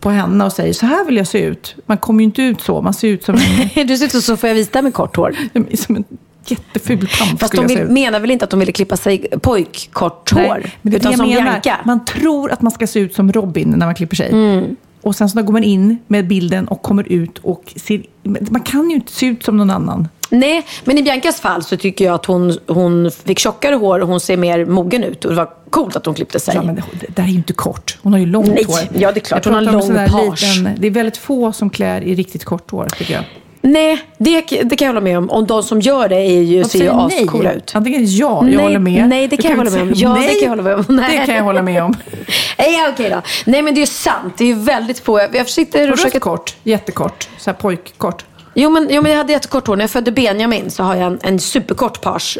[0.00, 1.74] på henne och säger så här vill jag se ut.
[1.86, 2.80] Man kommer ju inte ut så.
[2.82, 3.34] Man ser ut som
[3.74, 5.34] en, Du ser ut som Sofia Wistam med kort hår.
[5.76, 6.04] som en
[6.46, 7.40] jätteful tant.
[7.40, 10.40] Fast de jag vill, menar väl inte att de ville klippa sig pojkkort hår?
[10.40, 11.50] Nej, men det är utan det som jag menar.
[11.60, 11.76] Bianca.
[11.84, 14.30] Man tror att man ska se ut som Robin när man klipper sig.
[14.30, 14.76] Mm.
[15.08, 18.02] Och sen så går man in med bilden och kommer ut och ser...
[18.22, 20.08] Man kan ju inte se ut som någon annan.
[20.30, 24.08] Nej, men i Biancas fall så tycker jag att hon, hon fick tjockare hår och
[24.08, 25.24] hon ser mer mogen ut.
[25.24, 26.54] Och det var coolt att hon klippte sig.
[26.54, 27.98] Ja, men det, det där är ju inte kort.
[28.02, 28.76] Hon har ju långt Nej, hår.
[28.98, 29.44] ja, det är klart.
[29.44, 30.42] Hon har lång page.
[30.56, 33.24] liten- Det är väldigt få som klär i riktigt kort hår, tycker jag.
[33.72, 35.30] Nej, det, det kan jag hålla med om.
[35.30, 37.72] Och de som gör det är ju, ser ju ascoola ut.
[37.74, 39.08] Antingen ja, jag Nej, håller med.
[39.08, 39.92] nej, det kan jag hålla med om.
[39.94, 40.40] Ja, det nej?
[40.40, 40.84] kan jag hålla med om.
[40.88, 41.18] Nej.
[41.18, 41.94] Det kan jag hålla med om.
[42.58, 43.22] Nej, okej då.
[43.44, 44.34] Nej, men det är ju sant.
[44.38, 45.20] Det är ju väldigt få.
[45.32, 46.20] Jag, sitter och försöker...
[46.20, 46.56] kort?
[46.62, 47.28] Jättekort?
[47.38, 48.24] Så här pojkkort?
[48.54, 49.76] Jo men, jo, men jag hade jättekort hår.
[49.76, 52.38] När jag födde Benjamin så har jag en, en superkort page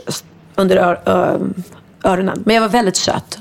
[0.56, 1.38] under ör, ö,
[2.04, 2.42] öronen.
[2.46, 3.38] Men jag var väldigt söt.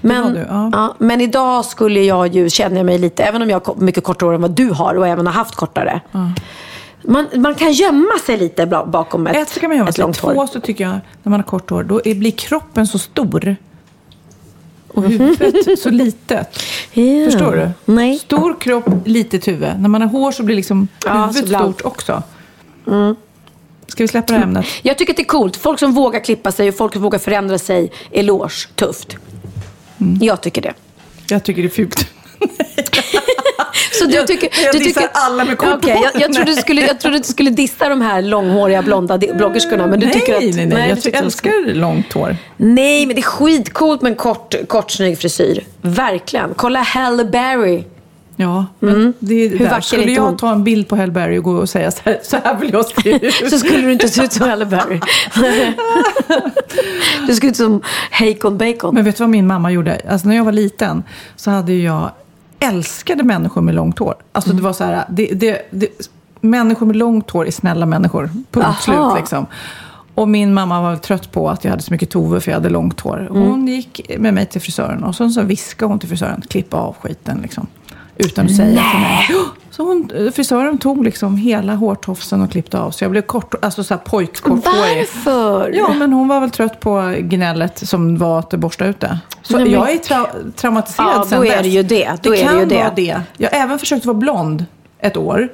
[0.00, 0.94] Men, du, ja.
[0.98, 4.26] men idag skulle jag ju, känner jag mig lite, även om jag har mycket kortare
[4.26, 6.00] hår än vad du har och även har haft kortare.
[7.02, 10.02] Man, man kan gömma sig lite bakom ett, Ett så kan man göra ett sig.
[10.02, 10.34] långt hår.
[10.34, 13.56] Två så tycker jag, när man har kort hår, då blir kroppen så stor.
[14.88, 15.12] Och Mhm.
[15.12, 16.62] huvudet så litet.
[16.92, 17.24] Ja.
[17.30, 17.92] Förstår du?
[17.92, 18.18] Nej.
[18.18, 19.80] Stor kropp, litet huvud.
[19.80, 22.22] När man har hår så blir liksom Ja, huvudet stort också.
[23.86, 24.66] Ska vi släppa det här ämnet?
[24.82, 25.56] Jag tycker att det är coolt.
[25.56, 27.92] Folk som vågar klippa sig och folk som vågar förändra sig.
[28.12, 28.68] Eloge.
[28.74, 29.16] Tufft.
[30.00, 30.18] Mm.
[30.22, 30.74] Jag tycker det.
[31.28, 32.06] Jag tycker det är fult.
[34.00, 35.90] Så du Jag- tycker, jag du dissar tycker, alla med kort hår.
[36.12, 39.86] jag, jag, trodde du skulle, jag trodde du skulle dissa de här långhåriga blonda bloggerskorna.
[39.86, 40.88] Men du nej, tycker att, nej, nej.
[40.88, 42.36] Jag du ty- tycker älskar långt hår.
[42.56, 45.64] Nej, men det är skitcoolt med en kort, kort snygg frisyr.
[45.82, 46.54] Verkligen.
[46.56, 47.84] Kolla Halle Berry.
[48.36, 49.80] Ja, men det är Hur där.
[49.80, 50.36] Skulle jag hon?
[50.36, 52.70] ta en bild på Halle Berry och gå och säga så här, så här vill
[52.72, 53.34] jag se ut.
[53.50, 55.00] Så skulle du inte se ut som Halle Berry.
[57.26, 58.94] Du skulle ut som Hakon Bacon.
[58.94, 60.00] Men vet du vad min mamma gjorde?
[60.10, 61.02] Alltså när jag var liten
[61.36, 62.10] så hade jag
[62.60, 64.14] älskade människor med långt hår.
[64.32, 68.30] Alltså det var så här, det, det, det, människor med långt hår är snälla människor.
[68.50, 69.46] Punkt slut liksom.
[70.14, 72.68] Och min mamma var trött på att jag hade så mycket Tove för jag hade
[72.68, 73.28] långt hår.
[73.30, 76.96] Hon gick med mig till frisören och så, så viskade hon till frisören, klippa av
[77.00, 77.66] skiten liksom.
[78.16, 79.26] Utan att säga till mig.
[79.80, 82.90] Så hon, frisören tog liksom hela hårtofsen och klippte av.
[82.90, 84.96] Så jag blev kort, alltså så här pojkkorthårig.
[84.98, 85.70] Varför?
[85.74, 89.18] Ja, men hon var väl trött på gnället som var att borsta ut det.
[89.42, 91.62] Så Nej, men- jag är tra- traumatiserad Ja, sen då är dess.
[91.62, 92.10] det ju det.
[92.22, 92.74] Då det är det kan ju det.
[92.74, 93.20] vara det.
[93.36, 94.64] Jag har även försökt vara blond
[94.98, 95.48] ett år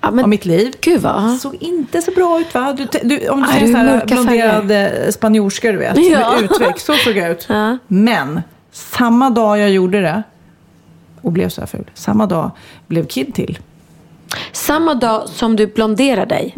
[0.00, 0.74] Ja, men- av mitt liv.
[0.80, 1.32] Gud vad...
[1.36, 2.72] Såg inte så bra ut va?
[2.78, 5.96] Du, du, om du ser du så är här mörka blonderade spanjorskor du vet.
[6.10, 6.32] Ja.
[6.32, 6.86] Med utväxt.
[6.86, 7.46] Så såg jag ut.
[7.48, 7.78] Ja.
[7.86, 10.22] Men samma dag jag gjorde det
[11.26, 11.90] och blev så här ful.
[11.94, 12.50] Samma dag
[12.86, 13.58] blev Kid till.
[14.52, 16.54] Samma dag som du blonderar dig.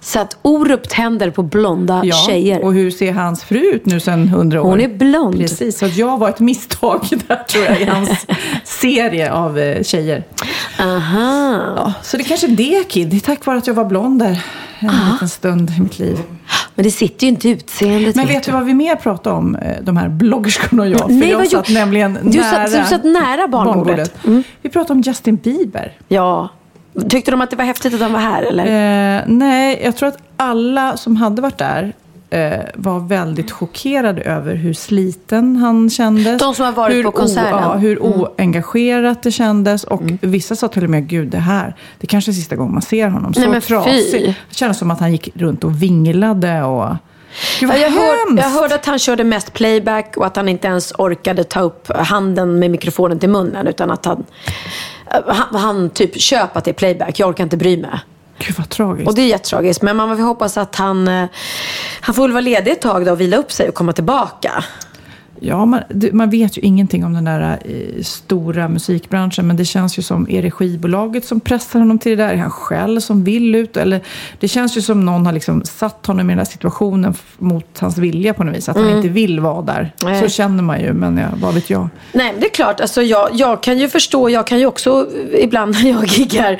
[0.00, 2.08] Så att Orup tänder på blonda Mm.
[2.08, 2.64] Ja, tjejer.
[2.64, 4.70] och hur ser hans fru ut nu sedan hundra år?
[4.70, 5.36] Hon är blond.
[5.38, 8.26] Precis, så jag var ett misstag där tror jag i hans
[8.64, 10.24] serie av eh, tjejer.
[10.78, 11.62] Aha.
[11.76, 14.18] Ja, så det kanske är det Kid, det är tack vare att jag var blond
[14.18, 14.44] där
[14.78, 16.18] en liten stund i mitt liv.
[16.74, 18.16] Men det sitter ju inte utseendet.
[18.16, 20.98] Men vet du vad vi mer pratade om, eh, de här bloggerskorna och jag?
[21.00, 24.24] För Nej, jag vad satt gjorde- nämligen Du nära, satt- du satt nära barnbordet.
[24.26, 24.42] Mm.
[24.62, 25.92] Vi pratade om Justin Bieber.
[26.08, 26.48] Ja.
[27.08, 28.64] Tyckte de att det var häftigt att han var här eller?
[29.18, 31.92] Eh, nej, jag tror att alla som hade varit där
[32.30, 36.38] eh, var väldigt chockerade över hur sliten han kändes.
[36.42, 37.50] De som har varit hur på konserten.
[37.50, 38.12] ja, hur Mm.
[38.20, 39.84] oengagerat det kändes.
[39.84, 42.82] Och vissa sa till och med, gud det här, det kanske är sista gången man
[42.82, 43.34] ser honom.
[43.34, 43.68] Så Nej, men fy.
[43.68, 44.34] trasig.
[44.48, 46.96] Det kändes som att han gick runt och vinglade och...
[47.60, 50.92] Gud jag, hör, jag hörde att han körde mest playback och att han inte ens
[50.98, 53.66] orkade ta upp handen med mikrofonen till munnen.
[53.66, 54.24] Utan att han,
[55.26, 57.90] han, han typ köp att det är playback, jag orkar inte bry mig.
[58.38, 59.08] Gud vad tragiskt.
[59.08, 59.82] Och det är jättetragiskt.
[59.82, 61.26] Men man får hoppas att han, eh,
[62.00, 64.64] han får väl vara ledig ett tag då och vila upp sig och komma tillbaka.
[65.40, 69.46] Ja, man, det, man vet ju ingenting om den där eh, stora musikbranschen.
[69.46, 72.32] Men det känns ju som, är det skivbolaget som pressar honom till det där?
[72.32, 73.76] Är han själv som vill ut?
[73.76, 74.00] Eller,
[74.40, 77.98] det känns ju som någon har liksom satt honom i den där situationen mot hans
[77.98, 78.68] vilja på något vis.
[78.68, 79.80] Att han inte vill vara där.
[79.80, 80.12] Mm.
[80.12, 80.22] Nej.
[80.22, 81.88] Så känner man ju, men ja, vad vet jag.
[82.12, 82.80] Nej, det är klart.
[82.80, 86.58] Alltså, jag, jag kan ju förstå, jag kan ju också eh, ibland när jag giggar,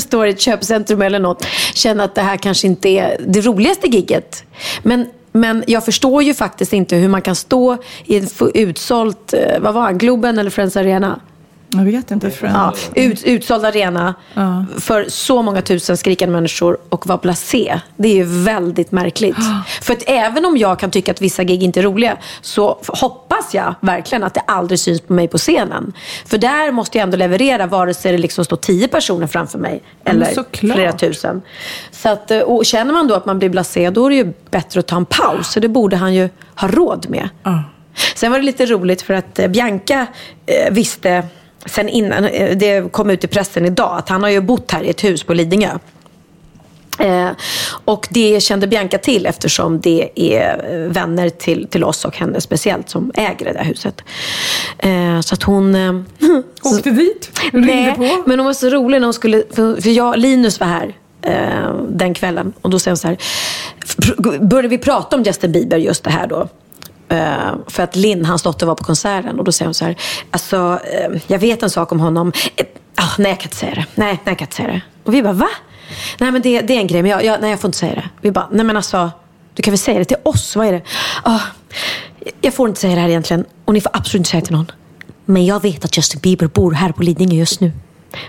[0.00, 3.86] står i ett köpcentrum eller något, känna att det här kanske inte är det roligaste
[3.86, 4.44] gigget.
[4.82, 9.60] Men, men jag förstår ju faktiskt inte hur man kan stå i en utsålt, eh,
[9.60, 11.20] vad var han, Globen eller Friends Arena?
[11.72, 12.32] Jag vet inte.
[12.42, 14.14] Ja, ut, utsåld arena
[14.78, 17.80] för så många tusen skrikande människor och vara blasé.
[17.96, 19.36] Det är ju väldigt märkligt.
[19.82, 23.54] För att även om jag kan tycka att vissa gig inte är roliga så hoppas
[23.54, 25.92] jag verkligen att det aldrig syns på mig på scenen.
[26.26, 29.82] För där måste jag ändå leverera vare sig det liksom står tio personer framför mig
[30.04, 30.74] eller såklart.
[30.74, 31.42] flera tusen.
[31.90, 34.32] Så att, eh, och känner man då att man blir blasé då är det ju
[34.50, 35.52] bättre att ta en paus.
[35.52, 37.28] Så det borde han ju ha råd med.
[37.42, 37.64] Ja.
[38.14, 40.06] Sen var det lite roligt för att eh, Bianca
[40.46, 41.24] eh, visste
[41.66, 44.82] sen innan, eh, det kom ut i pressen idag, att han har ju bott här
[44.82, 45.78] i ett hus på Lidingö.
[47.00, 47.28] Eh,
[47.84, 52.40] och det kände Bianca till eftersom det är eh, vänner till, till oss och henne
[52.40, 54.04] speciellt som äger det där huset.
[54.78, 55.74] Eh, så att hon...
[55.74, 55.94] Eh,
[56.62, 57.40] Åkte dit?
[57.52, 58.22] Nej, på?
[58.26, 61.74] men hon var så rolig när hon skulle, för, för jag, Linus var här eh,
[61.88, 63.18] den kvällen och då säger hon så här,
[64.38, 66.48] började vi prata om Justin Bieber just det här då.
[67.10, 69.96] Eh, för att Linn, hans dotter, var på konserten och då säger hon så här,
[70.30, 72.32] alltså eh, jag vet en sak om honom.
[72.56, 73.86] Eh, ah, nej, jag kan inte säga det.
[73.94, 74.80] Nej, nej, jag kan inte säga det.
[75.04, 75.48] Och vi bara, va?
[76.18, 77.94] Nej, men det, det är en grej, men jag, jag, nej, jag får inte säga
[77.94, 78.08] det.
[78.20, 79.10] Vi bara, nej men alltså,
[79.54, 80.56] du kan väl säga det till oss?
[80.56, 80.82] Vad är det?
[81.22, 81.40] Ah,
[82.40, 84.56] jag får inte säga det här egentligen och ni får absolut inte säga det till
[84.56, 84.70] någon.
[85.24, 87.72] Men jag vet att Justin Bieber bor här på Lidingö just nu.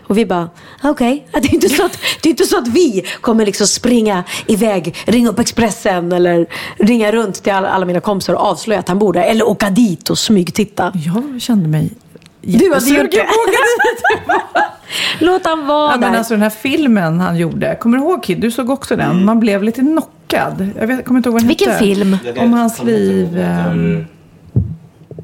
[0.07, 0.49] Och vi bara,
[0.83, 1.27] okej.
[1.33, 4.95] Det, är inte så att- det är inte så att vi kommer liksom springa iväg,
[5.05, 6.45] ringa upp Expressen eller
[6.77, 9.21] ringa runt till alla, alla mina kompisar och avslöja att han bor där.
[9.23, 10.91] Eller åka dit och smygtitta.
[11.05, 11.89] Jag kände mig
[12.41, 14.63] jättesugen på att åka dit.
[15.19, 16.17] Låt han vara Ja, men där.
[16.17, 18.39] alltså den här filmen han gjorde, kommer du ihåg Kid?
[18.41, 19.25] Du såg också den.
[19.25, 20.69] Man blev lite knockad.
[20.79, 21.83] Jag vet, kommer inte ihåg vad den Vilken hette.
[21.83, 22.17] film?
[22.37, 23.45] Om hans liv.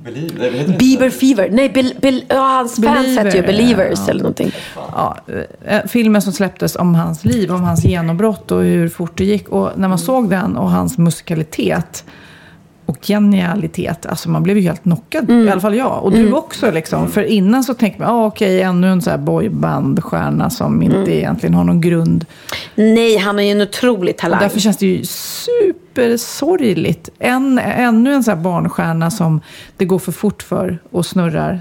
[0.06, 1.50] Ehm, Bieber Fever.
[1.52, 4.10] Nej, Bel, Bel, ja, hans fans Believer, hette ju Believers ja.
[4.12, 4.52] eller någonting.
[4.76, 5.18] ja,
[5.66, 9.50] eh, filmen som släpptes om hans liv, om hans genombrott och hur fort det gick.
[9.50, 12.06] Och när man såg den och hans musikalitet
[12.86, 15.30] och genialitet, alltså man blev ju helt knockad.
[15.30, 15.48] Mm.
[15.48, 16.04] I alla fall jag.
[16.04, 17.10] Och du också liksom.
[17.10, 21.10] För innan så tänkte man, ah, okej, ännu en så här boybandstjärna som inte Mm.
[21.10, 22.26] egentligen har någon grund.
[22.76, 24.40] Nej, han är ju en otrolig Och talang.
[24.40, 25.04] därför känns det ju
[25.98, 27.10] supersorgligt.
[27.20, 29.42] En, ännu en så här barnstjärna som
[29.78, 31.60] det går för fort för och snurrar.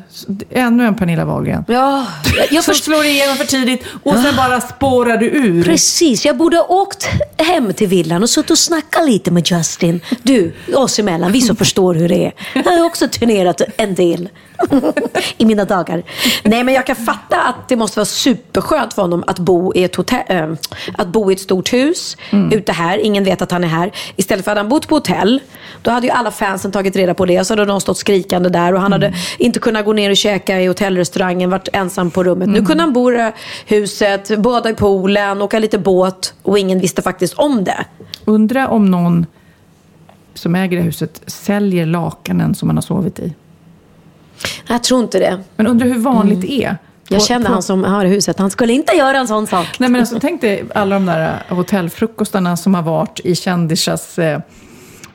[0.50, 1.64] Ännu en Pernilla Wahlgren.
[1.68, 2.06] Ja,
[2.50, 2.92] jag, Som förstår.
[2.92, 5.64] slår igenom för tidigt och sen bara spårar du ur.
[5.64, 10.00] Precis, jag borde ha åkt hem till villan och suttit och snackat lite med Justin.
[10.22, 12.32] Du, oss emellan, vi som förstår hur det är.
[12.54, 14.28] Jag har också turnerat en del
[15.38, 16.02] i mina dagar.
[16.44, 19.84] Nej, men jag kan fatta att det måste vara superskönt för honom att bo i
[19.84, 20.52] ett, hotell, äh,
[20.98, 22.16] att bo i ett stort hus
[22.52, 22.98] ute här.
[22.98, 23.92] Ingen vet att han är här.
[24.16, 25.40] Istället för att han bott på hotell,
[25.82, 27.44] då hade ju alla fansen tagit reda på det.
[27.44, 30.60] Så hade de stått skrikande där och han hade inte kunnat gå ner och käka
[30.60, 32.48] i hotellrestaurangen, varit ensam på rummet.
[32.48, 33.32] Nu kunde han bo i
[33.66, 37.84] huset, bada i poolen, åka lite båt och ingen visste faktiskt om det.
[38.24, 39.26] Undra om någon
[40.34, 43.34] som äger det huset säljer lakanen som man har sovit i.
[44.66, 45.38] Jag tror inte det.
[45.56, 46.76] Men undra hur vanligt det är.
[47.08, 48.38] Jag känner på- han som har huset.
[48.38, 49.66] Han skulle inte göra en sån sak.
[49.78, 54.40] Nej men alltså tänk dig alla de där hotellfrukostarna som har varit i kändisars eh,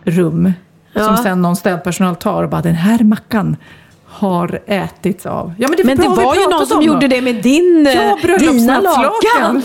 [0.03, 0.53] rum.
[0.93, 1.03] Ja.
[1.05, 3.57] Som sen någon städpersonal tar och bara den här mackan
[4.05, 5.53] har ätits av.
[5.57, 7.15] Ja, men det, Men det var ju någon som om gjorde då.
[7.15, 9.11] det med din, eh, Ja, dina bröllopsnattslakan.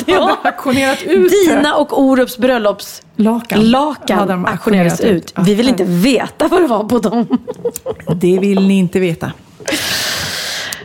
[0.06, 0.20] lakan.
[0.20, 1.32] Hade auktionerat ut.
[1.48, 4.46] Dina och Orups bröllopslakan Lakan.
[4.46, 5.12] Auktionerades ut.
[5.24, 5.34] ut.
[5.46, 7.26] Vi vill inte veta vad det var på dem.
[8.16, 9.32] Det vill ni inte veta.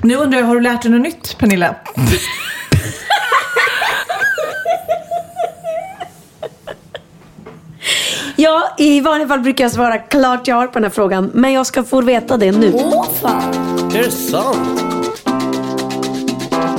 [0.03, 1.75] Nu undrar jag, har du lärt dig något nytt Pernilla?
[8.35, 11.31] Ja, i vanliga fall brukar jag svara klart ja på den här frågan.
[11.33, 12.71] Men jag ska få veta det nu.
[12.73, 13.53] Åh fan,
[13.95, 14.81] Är det sant?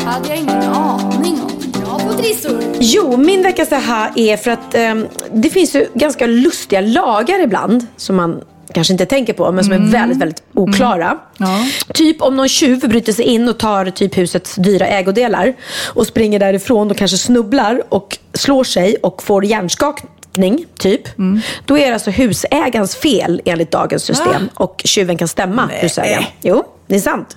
[0.05, 1.83] hade jag ingen aning om.
[1.85, 2.63] Bra på trissor.
[2.81, 7.87] Jo, min veckas här är för att ehm, det finns ju ganska lustiga lagar ibland
[7.97, 8.41] som man
[8.73, 11.19] kanske inte tänker på, men som är väldigt, väldigt oklara.
[11.39, 11.67] Ja.
[11.95, 15.55] Typ om någon tjuv bryter sig in och tar typ husets dyra ägodelar
[15.87, 21.03] och springer därifrån och kanske snubblar och slår sig och får hjärnskakning, typ.
[21.67, 26.25] Då är det alltså husägarens fel enligt dagens system och tjuven kan stämma husägaren.
[26.43, 27.37] Jo, det är sant.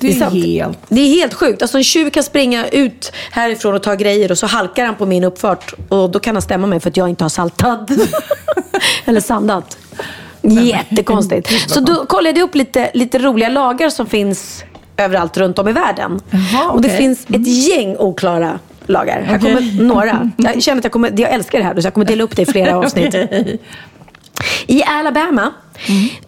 [0.00, 0.34] Det är sant.
[0.34, 1.62] helt- Det är helt sjukt.
[1.62, 5.06] Alltså en tjuv kan springa ut härifrån och ta grejer och så halkar han på
[5.06, 5.74] min uppfart.
[5.88, 7.90] Och då kan han stämma mig för att jag inte har saltat.
[9.04, 9.78] Eller sandat.
[10.42, 11.70] Jättekonstigt.
[11.70, 14.64] Så då kollade jag upp lite, lite roliga lagar som finns
[14.96, 16.20] överallt runt om i världen.
[16.30, 19.20] Jaha, Och det finns ett gäng oklara lagar.
[19.22, 19.54] Här Okej.
[19.54, 20.30] kommer några.
[20.36, 22.42] Jag känner att jag, kommer, jag älskar det här, så jag kommer dela upp det
[22.42, 23.14] i flera avsnitt.
[24.66, 25.52] I Alabama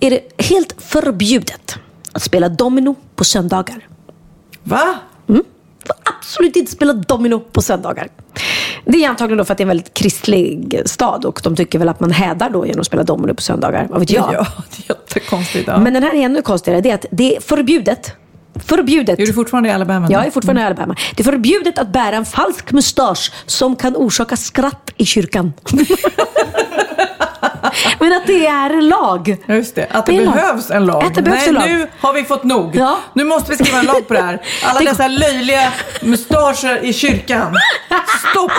[0.01, 1.77] är det helt förbjudet
[2.13, 3.87] att spela domino på söndagar.
[4.63, 4.95] Va?
[5.91, 8.09] Får absolut inte spela domino på söndagar.
[8.85, 11.79] Det är antagligen då för att det är en väldigt kristlig stad och de tycker
[11.79, 13.87] väl att man hädar då genom att spela domino på söndagar.
[13.91, 14.35] Vad vet jag?
[14.35, 15.69] Ja, det är jättekonstigt.
[15.69, 15.79] Ja.
[15.79, 16.81] Men den här är ännu konstigare.
[16.81, 18.13] Det är att det är förbjudet.
[18.55, 19.19] Förbjudet.
[19.19, 20.09] är du fortfarande i Alabama?
[20.11, 20.97] Jag är fortfarande i Alabama.
[21.17, 25.53] Det är förbjudet att bära en falsk mustasch som kan orsaka skratt i kyrkan.
[28.01, 29.37] Men att det är en lag.
[29.47, 29.87] Just det.
[29.91, 30.35] Att det, Det en lag.
[30.35, 31.05] behövs en lag.
[31.05, 31.69] Att det behövs Nej, en lag.
[31.69, 32.77] nu har vi fått nog.
[32.77, 32.99] Ja.
[33.15, 34.43] Nu måste vi skriva en lag på det här.
[34.65, 37.55] Alla Det- dessa löjliga mustascher i kyrkan.
[38.31, 38.53] Stopp!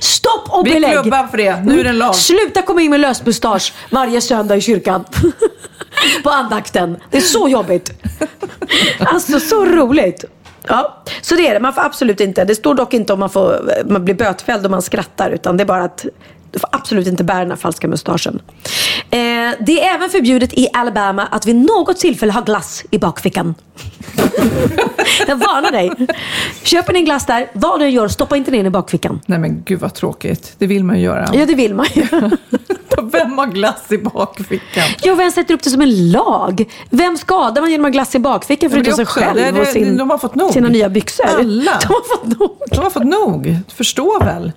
[0.00, 0.92] Stopp och Vi belägg!
[1.02, 1.60] klubbar för det.
[1.64, 2.14] Nu är det en lag.
[2.14, 5.04] Sluta komma in med lösmustasch varje söndag i kyrkan.
[6.22, 6.96] På andakten.
[7.10, 7.90] Det är så jobbigt.
[8.98, 10.24] Alltså så roligt.
[10.66, 11.60] Ja, så det är det.
[11.60, 12.44] Man får absolut inte.
[12.44, 15.30] Det står dock inte om man, får, man blir bötfälld om man skrattar.
[15.30, 16.06] Utan det är bara att
[16.50, 18.40] du får absolut inte bära den här falska mustaschen.
[19.10, 19.18] Eh,
[19.66, 23.54] det är även förbjudet i Alabama att vid något tillfälle ha glass i bakfickan.
[25.26, 25.90] Jag varnar dig.
[26.62, 29.20] Köper ni en glass där, vad du gör, stoppa inte ner den i bakfickan.
[29.26, 30.54] Nej men gud vad tråkigt.
[30.58, 31.28] Det vill man ju göra.
[31.32, 32.06] Ja, det vill man ju.
[33.12, 34.84] Vem har glass i bakfickan?
[35.02, 36.64] Ja, vem sätter upp det som en lag?
[36.90, 39.60] Vem skadar man genom att ha glass i bakfickan det förutom sig själv det är-
[39.60, 40.52] och sin, de har fått nog.
[40.52, 41.24] sina nya byxor?
[41.26, 41.78] Alla.
[41.82, 42.50] De har fått nog.
[42.70, 43.42] De har fått nog.
[43.68, 44.52] Du förstår väl?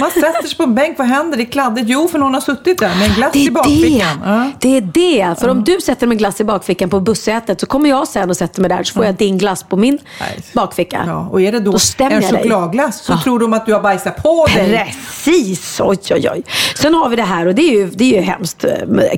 [0.00, 1.36] Man sätter sig på en bänk, vad händer?
[1.36, 1.88] Det är kladdigt.
[1.88, 4.20] Jo, för någon har suttit där med en glass Det i bakfickan.
[4.24, 4.30] det.
[4.30, 4.50] Ja.
[4.60, 5.40] Det är det.
[5.40, 8.36] För om du sätter med glass i bakfickan på bussätet så kommer jag sen och
[8.36, 10.38] sätter mig där så får jag din glass på min Nej.
[10.54, 11.04] bakficka.
[11.06, 13.20] Ja, och är det då, Då en chokladglass så Ja.
[13.24, 14.94] tror de att du har bajsat på dig.
[15.06, 15.80] Precis!
[15.84, 16.42] Oj, oj, oj.
[16.76, 18.64] Sen har vi det här och det är ju, det är ju hemskt.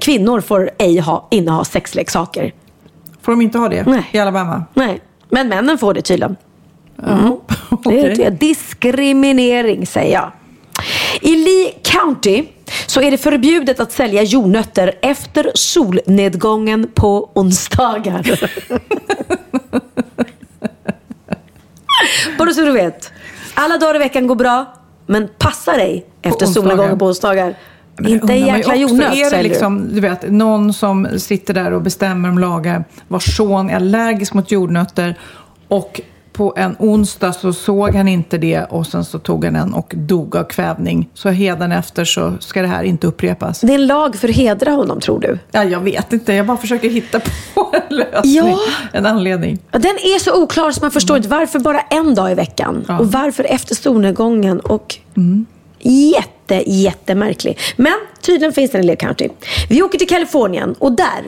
[0.01, 2.53] Kvinnor får ej ha, inneha sexleksaker.
[3.23, 4.09] Får de inte ha det Nej.
[4.12, 4.65] i Alabama?
[4.75, 6.37] Nej, men männen får det tydligen.
[7.07, 7.41] Ja.
[7.71, 8.23] Det Okej.
[8.23, 10.31] är diskriminering säger jag.
[11.23, 12.45] I Lee County
[12.87, 18.41] så är det förbjudet att sälja jordnötter efter solnedgången på onsdagar.
[22.39, 23.13] Bara så du vet.
[23.55, 24.75] Alla dagar i veckan går bra,
[25.07, 27.55] men passa dig efter solnedgången på onsdagar.
[27.97, 31.83] Men Inte en jäkla jordnöt Är det liksom, du vet, någon som sitter där och
[31.83, 35.19] bestämmer om lagar vars son är allergisk mot jordnötter
[35.69, 36.01] och
[36.33, 39.92] på en onsdag så såg han inte det och sen så tog han en och
[39.97, 41.09] dog av kvävning.
[41.14, 43.61] Så hedan efter så ska det här inte upprepas.
[43.61, 45.38] Det är en lag för att hedra honom tror du?
[45.51, 47.21] Ja, jag vet inte, jag bara försöker hitta
[47.55, 48.59] på en lösning, Ja.
[48.92, 49.59] en anledning.
[49.71, 52.85] Ja, Den är så oklar så man förstår inte varför bara en dag i veckan.
[52.88, 52.99] Ja.
[52.99, 54.61] Och varför efter solnedgången.
[54.61, 54.95] Och
[55.81, 56.29] jätte,
[56.61, 57.59] jättemärklig.
[57.77, 59.29] Men tydligen finns den i Lee County.
[59.69, 61.23] Vi åker till Kalifornien och där,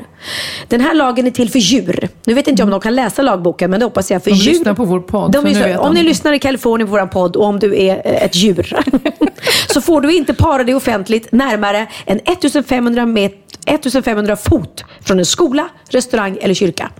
[0.69, 2.09] den här lagen är till för djur.
[2.25, 4.37] Nu vet inte jag om de kan läsa lagboken men det hoppas jag för De
[4.37, 4.53] djur.
[4.53, 7.45] lyssnar på vår podd, De lyssnar, om ni lyssnar i Kalifornien på vår podd och
[7.45, 8.77] om du är eh, ett djur
[9.73, 13.33] så får du inte para dig offentligt närmare än 1500, met,
[13.67, 16.91] 1500 fot från en skola, restaurang eller kyrka.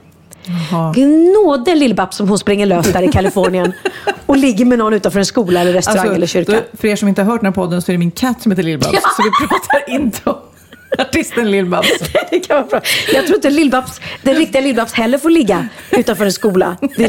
[0.47, 0.93] Jaha.
[0.97, 3.73] Gnåde Lill-Babs som hon springer lös där i Kalifornien
[4.27, 6.53] och ligger med någon utanför en skola eller restaurang eller kyrka.
[6.53, 8.11] Alltså, då, för er som inte har hört den här podden så är det min
[8.11, 9.01] katt som heter Lill-Babs.
[9.17, 10.37] Så vi pratar inte om
[10.99, 11.89] artisten Lill-Babs.
[12.31, 12.81] Det kan vara bra.
[13.13, 16.77] Jag tror inte Lill-Babs, den riktiga Lill-Babs heller får ligga utanför en skola.
[16.97, 17.09] Det,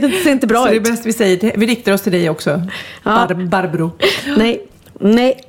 [0.00, 0.82] det ser inte bra Så det är ut.
[0.84, 2.62] bäst vi säger, vi riktar oss till dig också.
[3.02, 3.26] Ja.
[3.28, 3.90] Bar Barbro.
[4.36, 4.60] Nej,
[5.00, 5.40] nej.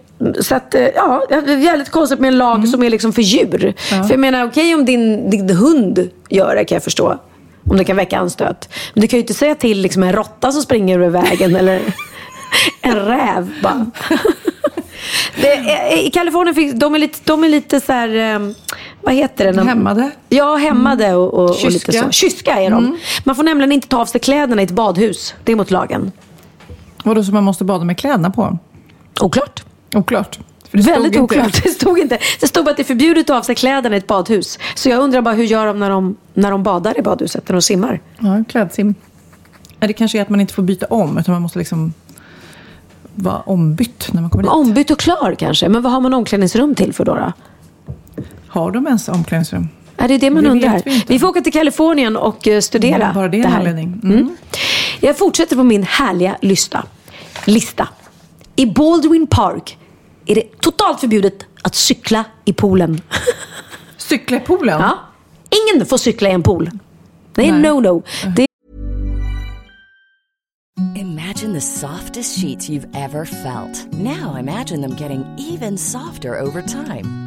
[0.42, 2.68] Så att, eh, ja, det är jävligt konstigt med en lag Mm.
[2.68, 3.74] som är liksom för djur.
[3.78, 7.18] För jag menar, okej om din, din hund gör det kan jag förstå.
[7.70, 8.70] Om det kan väcka anstöt.
[8.94, 11.82] Men du kan ju inte säga till liksom en råtta som springer över vägen eller
[12.82, 13.86] en räv bara.
[15.42, 18.50] Det, är- I Kalifornien finns, de är lite, de är lite så här, eh,
[19.02, 19.64] vad heter det?
[19.64, 20.12] Hämmade?
[20.30, 22.12] Ja, hämmade och, och, och lite så.
[22.12, 22.98] Kyska är de.
[23.24, 25.34] Man får nämligen inte ta av sig kläderna i ett badhus.
[25.44, 26.12] Det är mot lagen.
[27.04, 28.58] Vadå, så man måste bada med kläderna på?
[29.22, 29.64] Oklart.
[29.96, 30.40] Oklart.
[30.70, 31.64] För det stod Väldigt inte- oklart.
[31.64, 32.18] Det stod inte.
[32.40, 34.60] Det stod bara att det är förbjudet att ha av sig kläderna i ett badhus.
[34.76, 37.54] Så jag undrar bara hur gör de när de, när de badar i badhuset, när
[37.54, 38.02] de simmar?
[38.20, 38.96] Ja, klädsim.
[39.80, 41.94] Ja, det kanske är att man inte får byta om, utan man måste liksom
[43.16, 44.52] vara ombytt när man kommer dit.
[44.52, 45.70] Ombytt och klar kanske.
[45.70, 47.16] Men vad har man omklädningsrum till för då?
[47.16, 47.34] då?
[48.48, 49.68] Har de ens omklädningsrum?
[49.98, 50.82] Är det det man Det undrar?
[50.86, 51.04] vi.
[51.08, 53.58] Vi får åka till Kalifornien och eh, studera Mm, bara det är en här.
[53.60, 54.02] anledning.
[54.04, 54.38] Mm.
[55.00, 56.84] Jag fortsätter på min härliga lista.
[57.46, 57.88] lista.
[58.60, 59.78] I Baldwin Park
[60.26, 63.02] är det totalt förbjudet att cykla i poolen.
[63.98, 64.82] Cykla i poolen?
[64.82, 65.00] Ja.
[65.50, 66.70] Ingen får cykla i en pool.
[67.34, 68.04] Det är no-no.
[70.96, 73.88] Imagine the softest sheets you've ever felt.
[73.92, 77.27] Now imagine them getting even softer over time.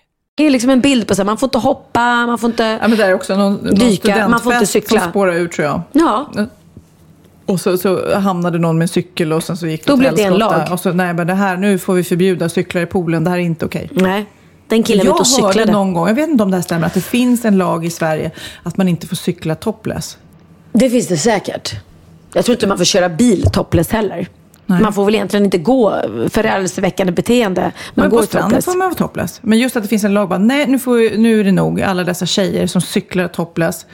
[0.41, 2.87] Det är liksom en bild på här, man får inte hoppa, man får inte Ja,
[2.87, 5.01] men det är också någon, någon dyka, man får inte cykla.
[5.01, 5.81] som spårar ur tror jag.
[5.91, 6.31] Ja,
[7.45, 10.15] Och så, så hamnade någon med en cykel och sen så gick Då åt blev
[10.15, 10.67] det en lag.
[10.71, 13.37] Och så, nej men det här, nu får vi förbjuda cyklar i poolen, det här
[13.37, 13.89] är inte okej.
[13.93, 14.25] nej.
[14.67, 17.01] Den killen Jag hörde någon gång, jag vet inte om det här stämmer, att det
[17.01, 18.31] finns en lag i Sverige
[18.63, 20.17] att man inte får cykla topless.
[20.71, 21.73] Det finns det säkert.
[22.33, 24.27] Jag tror inte man får köra bil topless heller.
[24.71, 24.81] Nej.
[24.81, 27.61] Man får väl egentligen inte gå förargelseväckande beteende.
[27.61, 29.39] Man Men går på stranden får man vara topless.
[29.43, 31.81] Men just att det finns en lag bara, nej nu, får, nu är det nog
[31.81, 33.85] alla dessa tjejer som cyklar topless.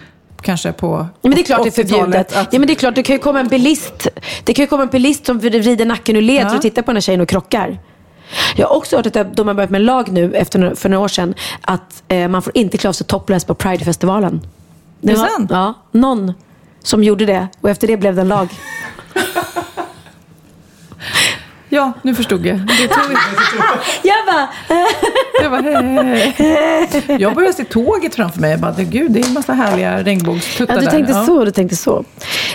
[0.42, 0.88] Kanske på
[1.22, 2.36] Ja, men det är klart det är 80-talet, förbjudet.
[2.38, 4.08] Att, Ja, men det är klart, det kan ju komma en bilist.
[4.44, 6.50] Det kan ju komma en bilist som vrider nacken ur led Ja.
[6.50, 7.80] för att titta på den här tjejen och krockar.
[8.56, 11.04] Jag har också hört att de har börjat med en lag nu efter, för några
[11.04, 14.42] år sedan att eh, man får inte klä av sig topless på Pridefestivalen.
[15.02, 15.52] Är det var- sant?
[15.52, 16.34] Ja, någon
[16.84, 18.48] som gjorde det och efter det blev det en lag.
[21.70, 22.58] Ja, nu förstod jag.
[22.58, 23.04] Det tog,
[24.04, 24.48] Jag bara,
[25.42, 28.52] jag, bara hej, jag började se tåget framför mig.
[28.52, 30.92] Jag bara, gud, det är en massa härliga regnbågstuttar Ja, du där.
[30.92, 31.26] tänkte Ja.
[31.26, 32.04] så, du tänkte så.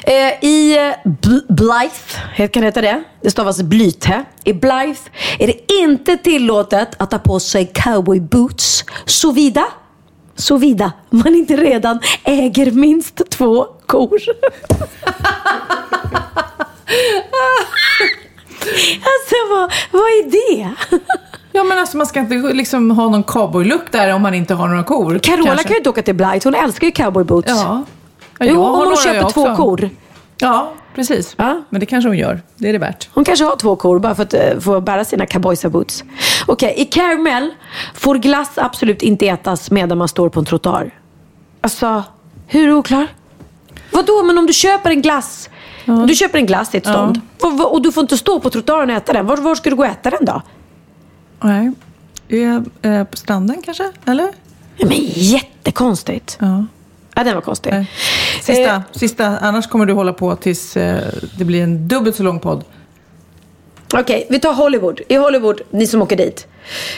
[0.04, 3.02] Eh, I eh, Bl- Blythe, kan det heta det?
[3.22, 4.24] Det stavas Blythe.
[4.44, 9.64] I Blythe är det inte tillåtet att ta på sig cowboyboots såvida,
[10.36, 14.18] såvida man inte redan äger minst två kor.
[19.12, 20.70] alltså vad, vad är det?
[21.52, 24.68] Ja, men alltså man ska inte liksom ha någon cowboylook där om man inte har
[24.68, 25.18] några kor.
[25.18, 25.64] Carola kanske.
[25.64, 27.48] kan ju inte åka till Blythe, hon älskar ju cowboyboots.
[27.48, 27.84] Ja.
[28.38, 29.56] ja Jo, om hon köper två också.
[29.56, 29.90] kor.
[30.38, 31.34] Ja, precis.
[31.38, 31.62] Ja.
[31.70, 32.40] Men det kanske hon gör.
[32.56, 33.08] Det är det värt.
[33.12, 36.04] Hon kanske har två kor bara för att eh, få bära sina cowboysa boots.
[36.46, 37.50] Okej, i Caramel
[37.94, 40.90] får glass absolut inte ätas medan man står på en trottoar.
[41.60, 42.02] Alltså,
[42.46, 43.06] hur oklar?
[43.90, 45.50] Vadå, men om du köper en glass.
[46.06, 47.20] Du köper en glass i ett stånd.
[47.40, 49.26] Och, och- och du får inte stå på trottoaren och äta den.
[49.26, 50.42] Var, var ska du gå och äta den då?
[51.40, 51.72] Nej.
[52.28, 53.90] Är, eh, på stranden kanske?
[54.06, 54.28] Eller?
[54.76, 56.36] Ja, men jättekonstigt.
[56.40, 56.66] Ja.
[57.14, 57.72] Ja, den var konstig.
[57.72, 57.90] Nej.
[58.42, 59.26] Sista, Eh, sista.
[59.38, 61.02] Annars kommer du hålla på tills eh,
[61.38, 62.64] det blir en dubbelt så lång podd.
[63.94, 65.00] Okej, vi tar Hollywood.
[65.08, 66.46] I Hollywood, ni som åker dit,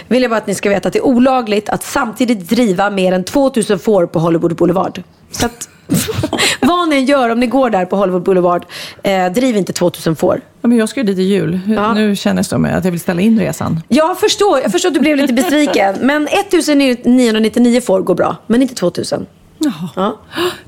[0.09, 3.12] vill jag bara att ni ska veta att det är olagligt att samtidigt driva mer
[3.12, 5.03] än 2000 får på Hollywood Boulevard.
[5.30, 5.68] Så att,
[6.61, 8.64] vad ni än gör om ni går där på Hollywood Boulevard,
[9.03, 10.41] eh, driv inte 2000 får.
[10.61, 11.61] Ja, men jag ska ju dit i jul.
[11.66, 11.95] Ja.
[11.95, 13.80] Nu känns det som att jag vill ställa in resan.
[13.89, 15.95] Jag förstår, jag förstår att du blev lite besviken.
[16.01, 19.26] Men 1999 får går bra, men inte 2000.
[19.65, 19.89] Jaha.
[19.97, 20.19] Ja.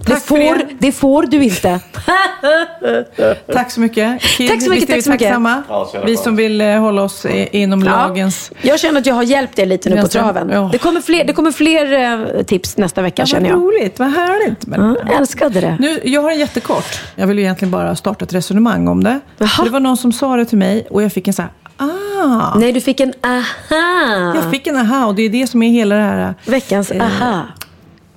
[0.07, 0.93] Det, får, det.
[0.93, 1.81] får du inte.
[3.53, 4.21] Tack så mycket.
[4.23, 5.27] Kid, Tack så mycket, tack vi så mycket.
[5.29, 5.63] tacksamma?
[5.69, 8.53] Ja, vi som vill eh, hålla oss i, inom lagens...
[8.63, 10.49] Jag känner att jag har hjälpt er lite nu på traven.
[10.53, 10.69] ja.
[10.73, 11.93] Det kommer fler, det kommer fler
[12.37, 13.67] eh, tips nästa vecka Ja, känner vad jag.
[13.83, 14.67] roligt, vad härligt.
[14.67, 15.77] Men, Ja, jag älskade det.
[15.81, 17.01] Nu, jag har en jättekort.
[17.15, 19.21] Jag vill ju egentligen bara starta ett resonemang om det.
[19.65, 22.55] Det var någon som sa det till mig och jag fick en så här, ah.
[22.59, 24.35] Nej, du fick en aha.
[24.35, 26.35] Jag fick en aha och det är det som är hela det här.
[26.45, 27.43] Veckans aha.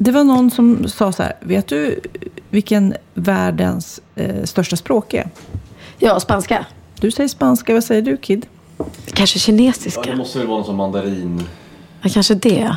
[0.01, 1.99] Det var någon som sa så här, vet du
[2.49, 5.29] vilken världens eh, största språk är?
[5.97, 6.65] Ja, spanska.
[6.99, 8.45] Du säger spanska, vad säger du Kid?
[9.13, 10.15] Kanske kinesiska.
[10.15, 11.43] måste väl vara någon som mandarin.
[12.01, 12.75] Ja, kanske det,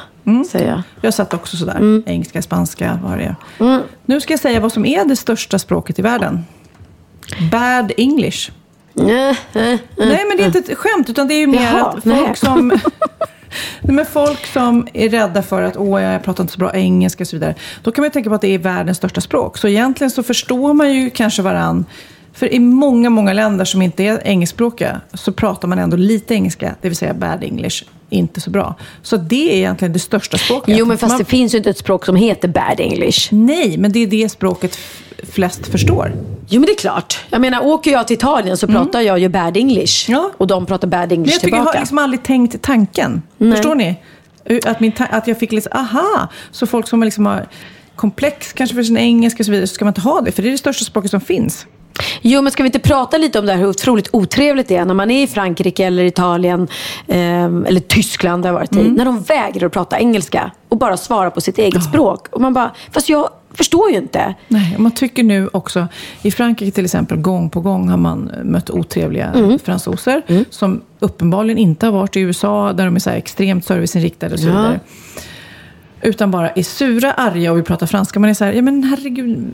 [0.51, 0.83] säger jag.
[1.01, 2.03] Jag satt också sådär, Mm.
[2.07, 3.83] engelska, spanska, vad det är.
[4.07, 6.45] Nu ska jag säga vad som är det största språket i världen.
[7.53, 8.51] Bad English.
[8.97, 11.93] Eh, Nej, men det är inte ett skämt, utan det är ju mer Jaha, att
[12.03, 12.37] folk nej.
[12.37, 12.71] som...
[13.81, 17.29] Men folk som är rädda för att åh, jag pratar inte så bra engelska och
[17.29, 17.55] så vidare.
[17.83, 19.59] Då kan man ju tänka på att det är världens största språk.
[19.59, 21.85] Så egentligen så förstår man ju kanske varann.
[22.35, 26.75] För i många, många länder som inte är engelskspråkiga så pratar man ändå lite engelska,
[26.81, 28.75] det vill säga bad English, inte så bra.
[29.03, 30.79] Så det är egentligen det största språket.
[30.79, 33.29] Jo, men fast man, det finns ju inte ett språk som heter bad English.
[33.35, 34.79] Nej, men det är det språket
[35.23, 36.13] flest förstår.
[36.49, 37.21] Jo, men det är klart.
[37.31, 40.11] Jag menar, åker jag till Italien så pratar jag ju bad English.
[40.11, 40.31] Ja.
[40.37, 41.79] Och de pratar bad Men English jag tycker jag tillbaka.
[41.79, 43.23] har liksom aldrig tänkt tanken.
[43.39, 43.97] Förstår ni?
[44.67, 46.29] Att, min att jag fick lite, aha!
[46.51, 47.49] Så folk som liksom har
[47.97, 50.33] komplex kanske för sin engelska och så vidare, så ska man inte ha det.
[50.33, 51.67] För det är det största språket som finns.
[52.23, 54.85] Jo, men ska vi inte prata lite om det här hur otroligt otrevligt det är
[54.85, 56.69] när man är i Frankrike eller Italien
[57.09, 58.95] ehm, eller Tyskland, där varit i, Mm.
[58.95, 62.27] när de vägrar att prata engelska och bara svara på sitt eget språk.
[62.31, 64.35] Och man bara, fast jag förstår ju inte.
[64.49, 65.87] Nej, man tycker nu också,
[66.23, 69.59] i Frankrike till exempel, gång på gång har man mött otrevliga Mm.
[69.59, 70.23] fransoser.
[70.51, 74.49] Som uppenbarligen inte har varit i USA, där de är så extremt serviceinriktade och så
[74.49, 74.73] Ja.
[76.03, 78.21] Utan bara är sura, arga och vill prata franska.
[78.21, 79.53] Man är så här, ja men herregud,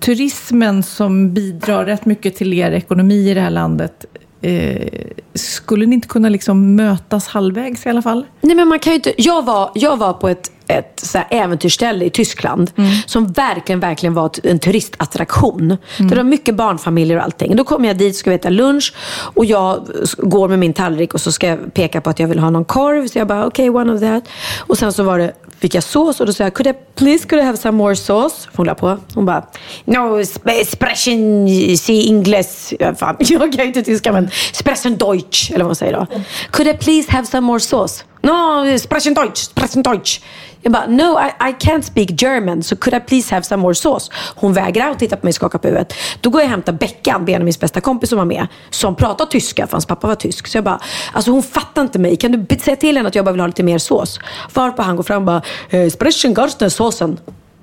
[0.00, 4.04] turismen som bidrar rätt mycket till er ekonomi i det här landet.
[4.40, 4.88] Eh,
[5.34, 8.26] skulle ni inte kunna liksom mötas halvvägs i alla fall?
[8.40, 12.04] Nej, men man kan ju inte, jag, var, jag var på ett, ett så äventyrsställe
[12.04, 12.70] i Tyskland
[13.06, 15.68] som verkligen, verkligen var en turistattraktion.
[15.98, 17.56] Där det var mycket barnfamiljer och allting.
[17.56, 18.92] Då kom jag dit, ska vi äta lunch
[19.34, 19.88] och jag
[20.18, 22.64] går med min tallrik och så ska jag peka på att jag vill ha någon
[22.64, 23.06] korv.
[23.08, 24.24] Så jag bara, okej, one of that.
[24.58, 27.28] Och sen så var det, fick jag sås och då sa jag, could I, please
[27.28, 28.48] could I have some more sauce?
[28.56, 28.98] Hon la på.
[29.14, 29.46] Hon bara,
[29.84, 31.48] no, sp- sprechen
[31.78, 32.74] sie English.
[32.78, 36.06] Ja, fan, jag kan inte tyska men sprechen Deutsch, eller vad man säger då.
[36.50, 38.04] Could I please have some more sauce?
[38.22, 40.20] No, sprechen Deutsch, sprechen Deutsch.
[40.62, 43.74] Jag bara, no I, I can't speak German, so could I please have some more
[43.74, 44.10] sauce?
[44.34, 45.92] Hon vägrar och tittar på mig och skakar på huvudet.
[46.20, 49.66] Då går jag och hämtar Beckan, Benjamins bästa kompis som var med, som pratar tyska,
[49.66, 50.46] för hans pappa var tysk.
[50.46, 50.80] Så jag bara,
[51.12, 52.16] alltså hon fattar inte mig.
[52.16, 54.20] Kan du säga till henne att jag bara vill ha lite mer sås?
[54.54, 57.20] Varpå han går fram och bara, eh, sprechen garsten såsen.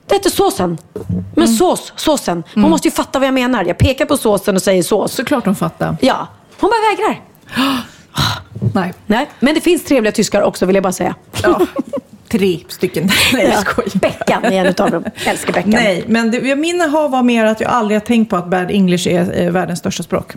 [0.07, 0.77] Det heter såsen.
[1.35, 2.43] Men sås, såsen.
[2.53, 3.65] Hon måste ju fatta vad jag menar.
[3.65, 5.13] Jag pekar på såsen och säger sås.
[5.13, 5.97] Såklart hon fattar.
[6.01, 6.27] Ja,
[6.59, 7.21] hon bara vägrar.
[8.73, 8.93] Nej.
[9.05, 11.15] Nej, men det finns trevliga tyskar också vill jag bara säga.
[11.43, 11.61] Ja.
[12.33, 13.09] Tre stycken.
[13.33, 13.91] Nej, jag skojar.
[13.93, 15.03] Beckan är en utav dem.
[15.25, 15.69] Älskar Beckan.
[15.69, 18.71] Nej, men det, min ha var mer att jag aldrig har tänkt på att bad
[18.71, 20.33] English är eh, världens största språk.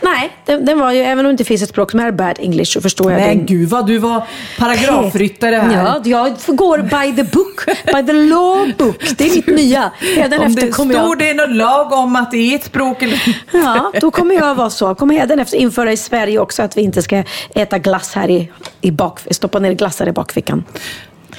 [0.00, 2.36] Nej, den, den var ju, även om det inte finns ett språk som är bad
[2.38, 3.46] English så förstår jag Men den.
[3.46, 4.22] gud vad du var
[4.58, 5.84] paragrafryttare här.
[5.84, 9.04] Ja, jag går by the book, by the law book.
[9.16, 9.90] Det är mitt nya.
[10.16, 11.18] Redan Om det kommer jag...
[11.18, 14.54] det i något lag om att det är ett språk eller Ja, då kommer jag
[14.54, 14.94] vara så.
[14.94, 17.22] Kommer hädanefter införa i Sverige också att vi inte ska
[17.54, 20.64] äta glass här i, i bak, stoppa ner glassar i bakfickan.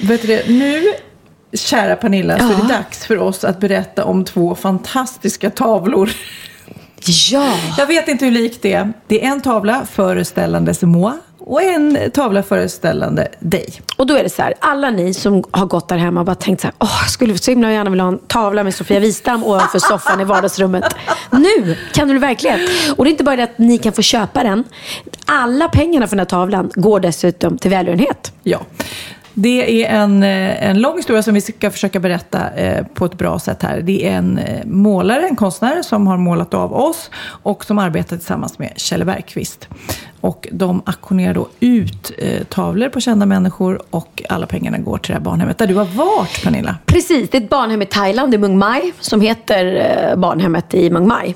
[0.02, 0.82] Vet du det, nu,
[1.52, 6.10] kära Pernilla, så är det dags för oss att berätta om två fantastiska tavlor.
[7.30, 7.54] Ja.
[7.78, 8.92] Jag vet inte hur likt det är.
[9.06, 13.82] Det är en tavla föreställande Moa och en tavla föreställande dig.
[13.96, 16.34] Och då är det så här, alla ni som har gått där hemma och bara
[16.34, 19.00] tänkt så här, åh, jag skulle så himla gärna vilja ha en tavla med Sofia
[19.00, 20.84] Wistam ovanför soffan i vardagsrummet.
[21.30, 22.60] Nu kan du verkligen.
[22.96, 24.64] Och det är inte bara det att ni kan få köpa den.
[25.24, 28.32] Alla pengarna för den här tavlan går dessutom till välgörenhet.
[28.42, 28.60] Ja.
[29.34, 33.18] Det är en, eh, en lång historia som vi ska försöka berätta eh, på ett
[33.18, 33.80] bra sätt här.
[33.80, 37.10] Det är en eh, målare, en konstnär som har målat av oss
[37.42, 39.68] och som arbetar tillsammans med Kjell Bergqvist.
[40.20, 45.12] Och de auktionerar då ut eh, tavlor på kända människor och alla pengarna går till
[45.12, 46.76] det här barnhemmet där du har varit Pernilla.
[46.86, 49.64] Precis, det är ett barnhem i Thailand, i Mung Mai, som heter
[50.10, 51.34] eh, Barnhemmet i Mung Mai.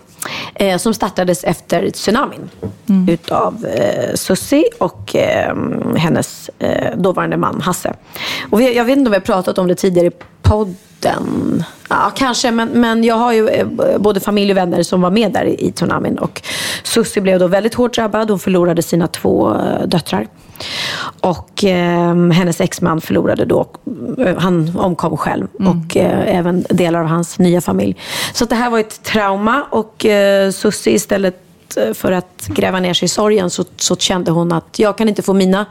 [0.55, 2.51] Eh, som startades efter tsunamin
[3.09, 5.57] utav eh, Susi och eh,
[5.97, 7.95] hennes eh, dåvarande man Hasse.
[8.51, 10.11] Och vi, jag vet inte om vi har pratat om det tidigare i
[10.43, 10.77] podden.
[11.89, 13.67] Ja, kanske, men, men jag har ju eh,
[13.99, 16.19] både familj och vänner som var med där i, tsunamin.
[16.19, 16.43] Och
[16.83, 18.31] Susi blev då väldigt hårt drabbad.
[18.31, 20.27] Hon förlorade sina två eh, döttrar.
[21.21, 23.67] Och eh, hennes exman förlorade då,
[24.19, 27.97] eh, han omkom själv och eh, även delar av hans nya familj.
[28.33, 31.41] Så det här var ett trauma och eh, Susie istället
[31.95, 35.23] för att gräva ner sig i sorgen så, så kände hon att jag kan inte
[35.23, 35.67] få mina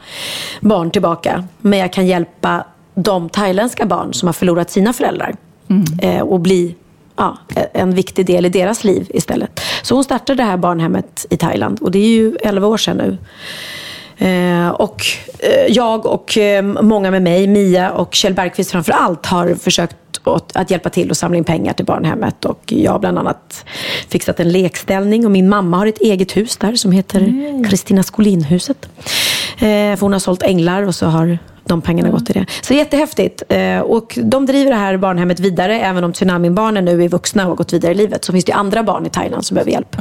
[0.60, 2.64] barn tillbaka men jag kan hjälpa
[2.94, 5.36] de thailändska barn som har förlorat sina föräldrar
[6.02, 6.74] eh, och bli
[7.16, 7.38] ja,
[7.72, 9.60] en viktig del i deras liv istället.
[9.82, 12.96] Så hon startade det här barnhemmet i Thailand och det är ju 11 år sedan
[12.96, 13.18] nu.
[14.18, 15.02] Eh, och
[15.38, 19.96] eh, jag och eh, många med mig, Mia och Kjell Bergqvist framför allt, har försökt
[20.24, 22.44] att, att hjälpa till och samla in pengar till barnhemmet.
[22.44, 23.64] Och jag har bland annat
[24.08, 27.32] fixat en lekställning och min mamma har ett eget hus där som heter
[27.68, 28.88] Kristina Skolinhuset.
[29.56, 32.46] Eh, för hon har sålt änglar och så har de pengarna gått till det.
[32.62, 33.42] Så det är jättehäftigt.
[33.48, 35.80] Eh, och de driver det här barnhemmet vidare.
[35.80, 38.52] Även om tsunamibarnen nu är vuxna och har gått vidare i livet så finns det
[38.52, 39.96] andra barn i Thailand som behöver hjälp.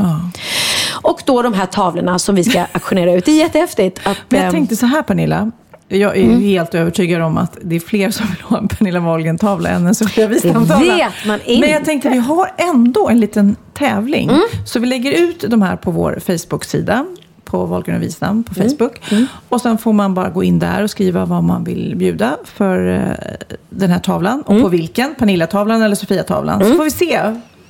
[1.01, 3.25] Och då de här tavlorna som vi ska auktionera ut.
[3.25, 3.99] Det är jättehäftigt.
[4.03, 5.51] Att, Men jag ehm, tänkte så här Pernilla.
[5.87, 9.69] Jag är helt övertygad om att det är fler som vill ha en Pernilla Wahlgren-tavla
[9.69, 10.95] än en Sofia Wistam-tavla.
[10.95, 11.61] vet man inte.
[11.61, 14.31] Men jag tänkte vi har ändå en liten tävling.
[14.65, 17.05] Så vi lägger ut de här på vår Facebook-sida.
[17.53, 19.01] På Wahlgren och Wistam på Facebook.
[19.49, 22.87] Och sen får man bara gå in där och skriva vad man vill bjuda för
[22.87, 24.41] eh, den här tavlan.
[24.41, 25.15] Och på vilken.
[25.15, 26.65] Pernilla-tavlan eller Sofia-tavlan.
[26.65, 27.19] Så får vi se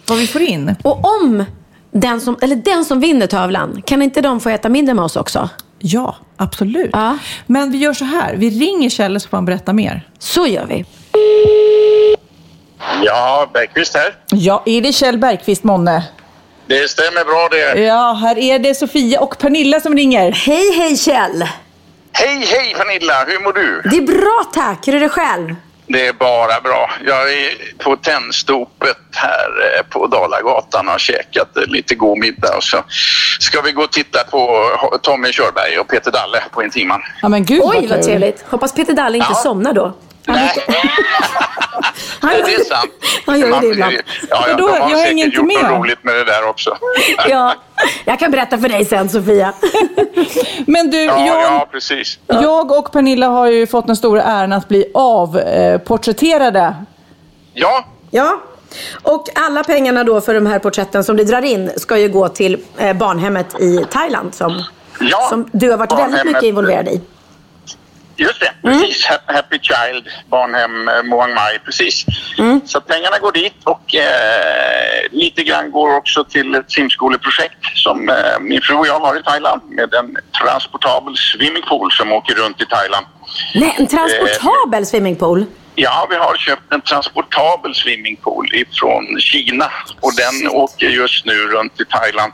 [0.08, 0.76] vad vi får in.
[0.84, 1.46] Och om
[1.92, 5.16] den som, eller den som vinner tavlan, kan inte de få äta mindre med oss
[5.16, 5.50] också?
[5.80, 6.90] Ja, absolut.
[6.94, 7.18] Ja.
[7.48, 8.36] Men vi gör så här.
[8.36, 10.08] Vi ringer Kjell så får han berätta mer.
[10.20, 10.86] Så gör vi.
[13.06, 14.16] Ja, Bergqvist här.
[14.32, 16.04] Ja, är det Kjell Bergqvist månne?
[16.82, 17.82] Det stämmer bra det.
[17.82, 20.32] Ja, här är det Sofia och Pernilla som ringer.
[20.32, 21.48] Hej, hej Kjell!
[22.14, 23.26] Hej, hej Pernilla!
[23.28, 23.82] Hur mår du?
[23.90, 24.88] Det är bra tack.
[24.88, 25.56] Hur är det själv?
[25.88, 26.92] Det är bara bra.
[27.06, 32.64] Jag är på Tennstopet här eh, på Dalagatan och har käkat lite god middag och
[32.64, 32.78] så
[33.40, 34.70] ska vi gå och titta på
[35.02, 37.02] Tommy Körberg och Peter Dalle på Intiman.
[37.22, 38.44] Ja, men gud Oj, vad trevligt.
[38.50, 39.36] Hoppas Peter Dalle inte Ja.
[39.36, 39.94] somnar då.
[40.28, 40.52] Han Nej,
[42.22, 42.92] Han, det är sant.
[43.26, 43.94] Han gör ju det ibland.
[43.94, 44.00] Ja,
[44.30, 44.68] ja, Vadå?
[44.68, 45.72] de har Jag hänger säkert inte gjort med.
[45.72, 46.78] något roligt med det där också.
[47.30, 47.54] Ja,
[48.06, 49.54] jag kan berätta för dig sen Sofia.
[50.68, 52.20] Men du, Ja, jag, ja, precis.
[52.28, 56.76] jag och Pernilla har ju fått den stora äran att bli avporträtterade.
[57.54, 58.42] Ja, Ja,
[59.02, 62.30] och alla pengarna då för de här porträtten som du drar in ska ju gå
[62.30, 64.64] till eh, barnhemmet i Thailand som,
[65.00, 67.02] Ja, som du har varit väldigt mycket involverad i.
[68.16, 68.80] Just det, Mm.
[68.82, 69.06] precis.
[69.26, 72.06] Happy Child, barnhem eh, Muang Mai, precis.
[72.38, 72.62] Mm.
[72.66, 78.16] Så pengarna går dit och eh, lite grann går också till ett simskoleprojekt som eh,
[78.40, 82.66] min fru och jag har i Thailand med en transportabel swimmingpool som åker runt i
[82.66, 83.06] Thailand.
[83.56, 85.46] Nej, en transportabel swimmingpool?
[85.76, 89.72] Ja, vi har köpt en transportabel swimmingpool ifrån Kina.
[90.00, 92.34] Och den åker just nu runt i Thailand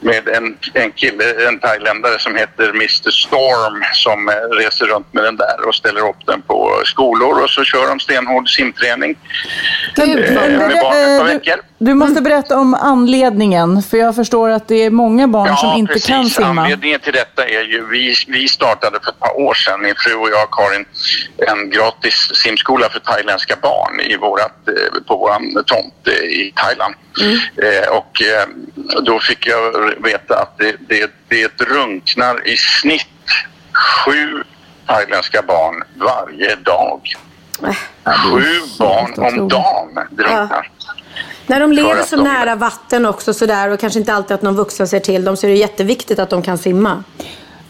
[0.00, 5.24] med en, en kille, en thailändare som heter Mr Storm som eh, reser runt med
[5.24, 9.16] den där och ställer upp den på skolor och så kör de stenhård simträning.
[9.94, 11.60] Gud, eh, med Eh, barn ett par du, veckor.
[11.84, 15.92] Du måste berätta om anledningen, för jag förstår att det är många barn som inte
[15.92, 16.08] precis.
[16.08, 16.62] kan simma.
[16.62, 20.14] Anledningen till detta är ju, vi, vi startade för ett par år sedan, min fru
[20.14, 20.84] och jag, Karin,
[21.36, 26.94] en gratis simskola för thailändska barn i vårat, eh, på vår tomt eh, i Thailand.
[27.62, 28.48] Eh, och eh,
[29.02, 29.72] då fick jag
[30.02, 33.06] veta att det, det, det drunknar i snitt
[33.72, 34.42] sju
[34.86, 37.00] thailändska barn varje dag.
[38.04, 38.44] Sju
[38.78, 40.70] barn om dagen drunknar.
[41.46, 44.56] När de lever så de- nära vatten också sådär och kanske inte alltid att någon
[44.56, 47.04] vuxen ser till dem så är det jätteviktigt att de kan simma.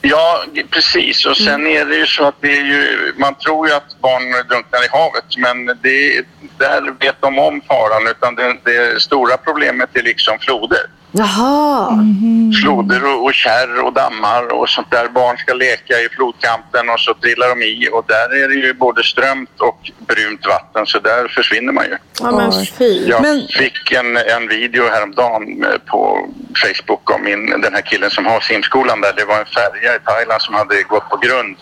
[0.02, 1.26] Ja, precis.
[1.26, 4.48] Och sen är det ju så att det är ju, man tror ju att barn
[4.48, 6.24] drunknar i havet men det,
[6.58, 10.86] där vet de om faran utan det, det stora problemet är liksom floder.
[11.16, 11.98] Jaha.
[12.62, 15.08] Floder och, och kärr och dammar och sånt där.
[15.08, 18.74] Barn ska leka i flodkanten och så trillar de i och där är det ju
[18.74, 21.96] både strömt och brunt vatten så där försvinner man ju.
[22.20, 23.06] Ja, men fy.
[23.08, 26.28] Jag Men- fick en, en video häromdagen eh, på
[26.64, 29.12] Facebook om min, den här killen som har simskolan där.
[29.16, 31.56] Det var en färja i Thailand som hade gått på grund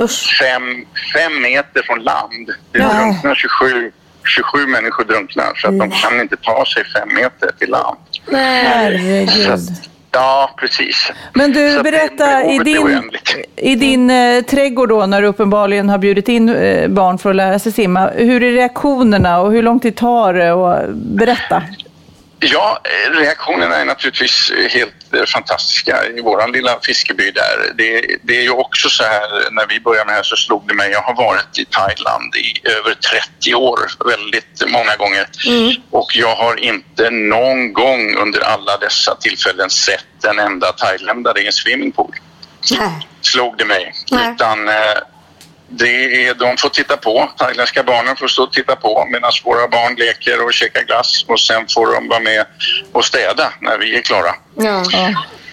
[0.00, 0.38] Usch.
[0.42, 0.84] fem,
[1.14, 2.46] fem meter från land.
[2.72, 2.88] Det Ja.
[2.92, 3.92] drunknar 27,
[4.24, 7.96] 27 människor drunknar så att de kan inte ta sig fem meter till land.
[8.28, 9.60] Så Herregud.
[10.10, 11.12] ja, precis.
[11.34, 13.10] Men Så du, att berätta, i din,
[13.56, 17.36] i din eh, trädgård då, när du uppenbarligen har bjudit in eh, barn för att
[17.36, 20.52] lära sig simma, hur är reaktionerna och hur lång tid tar det?
[20.52, 21.62] Och, berätta.
[22.44, 22.78] Ja,
[23.18, 27.72] reaktionerna är naturligtvis helt eh, fantastiska i våran lilla fiskeby där.
[27.74, 30.68] Det, det är ju också så här, när vi började med det här så slog
[30.68, 35.26] det mig, jag har varit i Thailand i över 30 år, väldigt många gånger.
[35.90, 41.46] Och jag har inte någon gång under alla dessa tillfällen sett en enda thailändare i
[41.46, 42.14] en swimmingpool.
[42.70, 43.08] Nej.
[43.20, 43.94] Slog det mig.
[44.10, 44.32] Nej.
[44.32, 44.74] Utan eh,
[45.72, 49.68] det är, de får titta på, thailändska barnen får stå och titta på medan våra
[49.68, 52.46] barn leker och käkar glass och sen får de vara med
[52.92, 54.34] och städa när vi är klara.
[54.56, 54.84] Ja.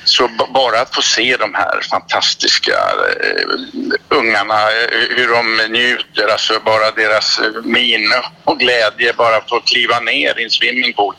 [0.03, 6.59] Så bara att få se de här fantastiska eh, ungarna, eh, hur de njuter, alltså
[6.65, 8.13] bara deras min
[8.43, 11.15] och glädje bara att få kliva ner i en swimmingpool.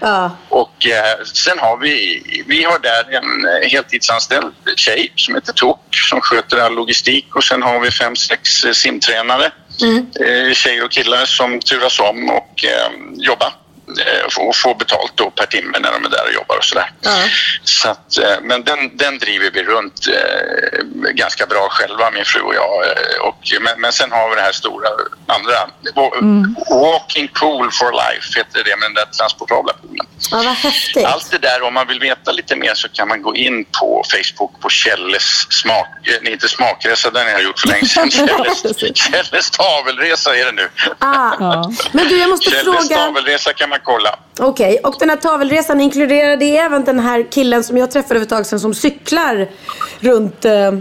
[0.00, 0.36] Ja.
[0.48, 5.80] Och eh, sen har vi, vi har där en eh, heltidsanställd tjej som heter Tok
[5.90, 7.36] som sköter all logistik.
[7.36, 9.52] Och sen har vi fem, sex eh, simtränare,
[10.20, 13.52] eh, tjejer och killar som turas om och eh, jobbar
[14.36, 16.90] och får betalt då per timme när de är där och jobbar och sådär.
[17.64, 20.84] Så att, eh, men den, den driver vi runt eh,
[21.14, 22.84] ganska bra själva, min fru och jag.
[22.86, 24.88] eh, Och, men, men sen har vi det här stora
[25.26, 25.54] andra.
[25.94, 30.06] Wa- Walking pool for life heter det med den där transportabla poolen.
[30.30, 31.04] ja, vad häftigt.
[31.06, 34.04] Allt det där, om man vill veta lite mer så kan man gå in på
[34.10, 35.88] Facebook på Kjelles smak...
[36.08, 38.10] eh, Nej, inte smakresa, den har jag gjort för länge sedan.
[38.10, 40.68] Kjelles, Kjelles tavelresa är det nu.
[40.98, 41.32] Ah.
[41.40, 41.72] Ja.
[41.92, 42.96] Men du, jag måste Kjelles fråga.
[42.96, 44.18] tavelresa kan man kolla.
[44.38, 48.22] Okej, och den här tavelresan inkluderar det även den här killen som jag träffade för
[48.24, 49.48] ett tag sedan som cyklar
[50.00, 50.72] runt eh,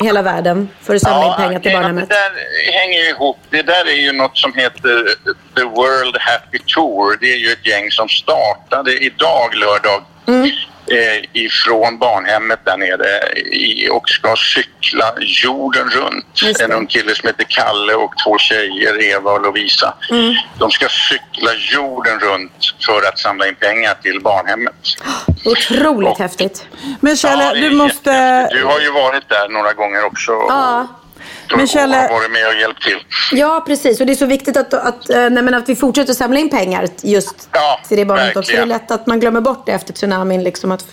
[0.00, 2.08] hela världen för att samla in pengar till barnhemmet?
[2.08, 3.38] Det där hänger ju ihop.
[3.50, 5.08] Det där är ju något som heter
[5.56, 7.16] The World Happy Tour.
[7.20, 10.50] Det är ju ett gäng som startade idag, lördag, Mm.
[10.90, 15.12] Eh, ifrån barnhemmet där nere i, och ska cykla
[15.44, 16.60] jorden runt.
[16.60, 19.94] En ung kille som heter Kalle och två tjejer, Eva och Lovisa.
[20.10, 20.34] Mm.
[20.58, 24.74] De ska cykla jorden runt för att samla in pengar till barnhemmet.
[25.44, 26.66] Otroligt Och- häftigt.
[27.00, 28.48] Men Kjelle, Ja, du måste...
[28.48, 30.32] Du har ju varit där några gånger också.
[30.32, 30.86] och- Ja.
[31.07, 31.07] Men
[31.52, 33.04] och Kjelle- har varit med och hjälpt till.
[33.32, 34.00] Ja, precis.
[34.00, 36.50] Och det är så viktigt att, att, eh, nej, men att vi fortsätter samla in
[36.50, 38.40] pengar just Ja, till det barnet också.
[38.52, 38.68] Det är verkligen.
[38.68, 40.84] lätt att man glömmer bort det efter tsunamin, liksom, att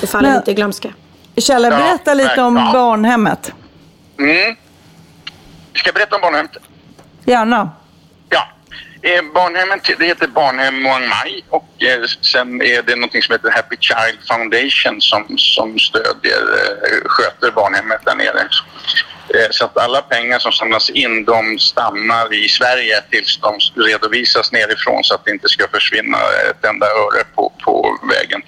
[0.00, 0.88] det faller Men- lite i glömska.
[1.36, 2.70] Kjelle, Ja, berätta lite om ja.
[2.72, 3.52] barnhemmet.
[4.18, 4.56] Mm.
[5.74, 6.56] Ska jag berätta om barnhemmet?
[7.24, 7.70] Gärna.
[8.28, 8.48] Ja.
[9.02, 13.50] Eh, barnhemmet det heter Barnhem Muang Mai och eh, sen är det något som heter
[13.50, 18.48] Happy Child Foundation som, som stödjer, eh, sköter barnhemmet där nere.
[19.34, 24.52] Eh, så att alla pengar som samlas in de stannar i Sverige tills de redovisas
[24.52, 26.18] nerifrån så att det inte ska försvinna
[26.50, 28.42] ett enda öre på, på vägen.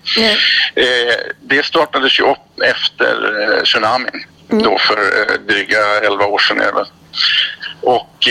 [0.74, 4.98] Eh, det startades ju upp efter eh, tsunamin då för
[5.38, 6.86] dryga 11 år sedan väl.
[7.80, 8.28] Och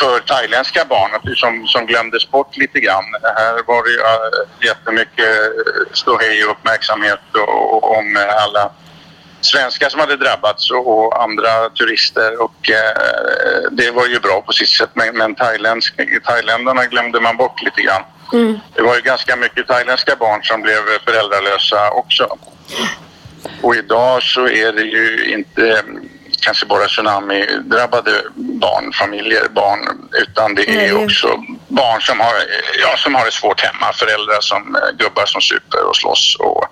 [0.00, 3.04] för thailändska barn som, som glömdes bort lite grann.
[3.22, 5.28] Här var det ju jättemycket
[5.92, 8.70] ståhej och uppmärksamhet och, och om alla
[9.40, 14.68] svenskar som hade drabbats och, andra turister och eh, det var ju bra på sitt
[14.68, 15.34] sätt men, men
[16.24, 18.02] thailändarna glömde man bort lite grann.
[18.74, 22.36] Det var ju ganska mycket thailändska barn som blev föräldralösa också.
[23.62, 26.08] Och idag så är det ju inte mm,
[26.46, 29.80] kanske bara tsunami-drabbade barnfamiljer, barn,
[30.22, 31.28] utan det är också
[31.68, 32.34] barn som har,
[32.82, 33.92] ja, som har det svårt hemma.
[33.92, 36.64] Föräldrar som eh, gubbar som super och slåss och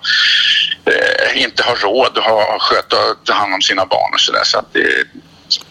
[0.91, 4.43] eh, inte har råd att ha, sköta och ta hand om sina barn och sådär.
[4.43, 5.07] Så att det,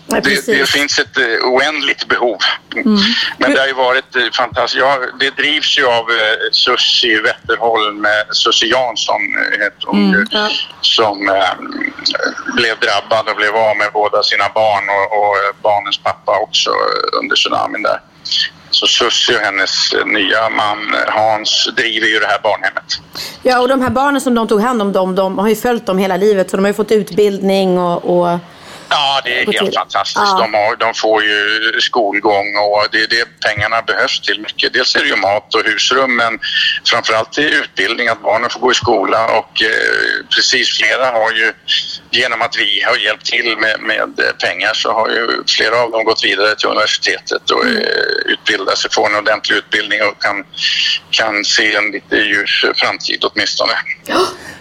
[0.06, 2.38] Det, det finns ett eh, oändligt behov.
[3.38, 4.80] Men det har ju varit eh, fantastiskt.
[4.80, 10.26] Ja, det drivs ju av eh, Susie Wetterholm, Susie Jansson heter hon ju,
[10.80, 11.54] som eh,
[12.54, 16.70] blev drabbad och blev av med båda sina barn och, och barnens pappa också
[17.22, 18.00] under tsunamin där.
[18.70, 22.84] Så Susie och hennes nya man Hans driver ju det här barnhemmet.
[23.42, 25.86] Ja, och de här barnen som de tog hand om, de, de har ju följt
[25.86, 26.50] dem hela livet.
[26.50, 28.18] Så de har ju fått utbildning och...
[28.18, 28.38] och
[28.94, 30.16] Ja, det är helt fantastiskt.
[30.16, 30.38] Ja.
[30.40, 34.72] De, har, de får ju skolgång och det är det pengarna behövs till mycket.
[34.72, 36.38] Dels är det ju mat och husrum men
[36.84, 41.52] framförallt till utbildning, att barnen får gå i skola och eh, precis flera har ju
[42.16, 46.04] genom att vi har hjälpt till med, med pengar så har ju flera av dem
[46.04, 47.76] gått vidare till universitetet och Mm.
[47.76, 50.44] eh, utbildar sig, får en ordentlig utbildning och kan,
[51.10, 53.72] kan se en lite ljus framtid åtminstone.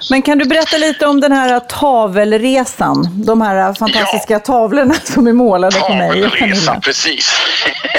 [0.10, 3.08] Men kan du berätta lite om den här tavelresan?
[3.26, 7.32] De här fantastiska tavlorna som är målade på mig Tavelresan, precis.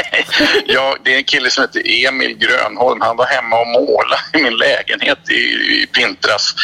[0.67, 3.01] ja, det är en kille som heter Emil Grönholm.
[3.01, 6.55] Han var hemma och målade i min lägenhet i, i Pintras.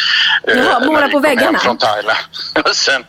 [0.47, 1.59] eh, Jaha, när måla vi på väggarna?
[1.59, 2.17] Från Thailand.
[2.85, 3.05] Sen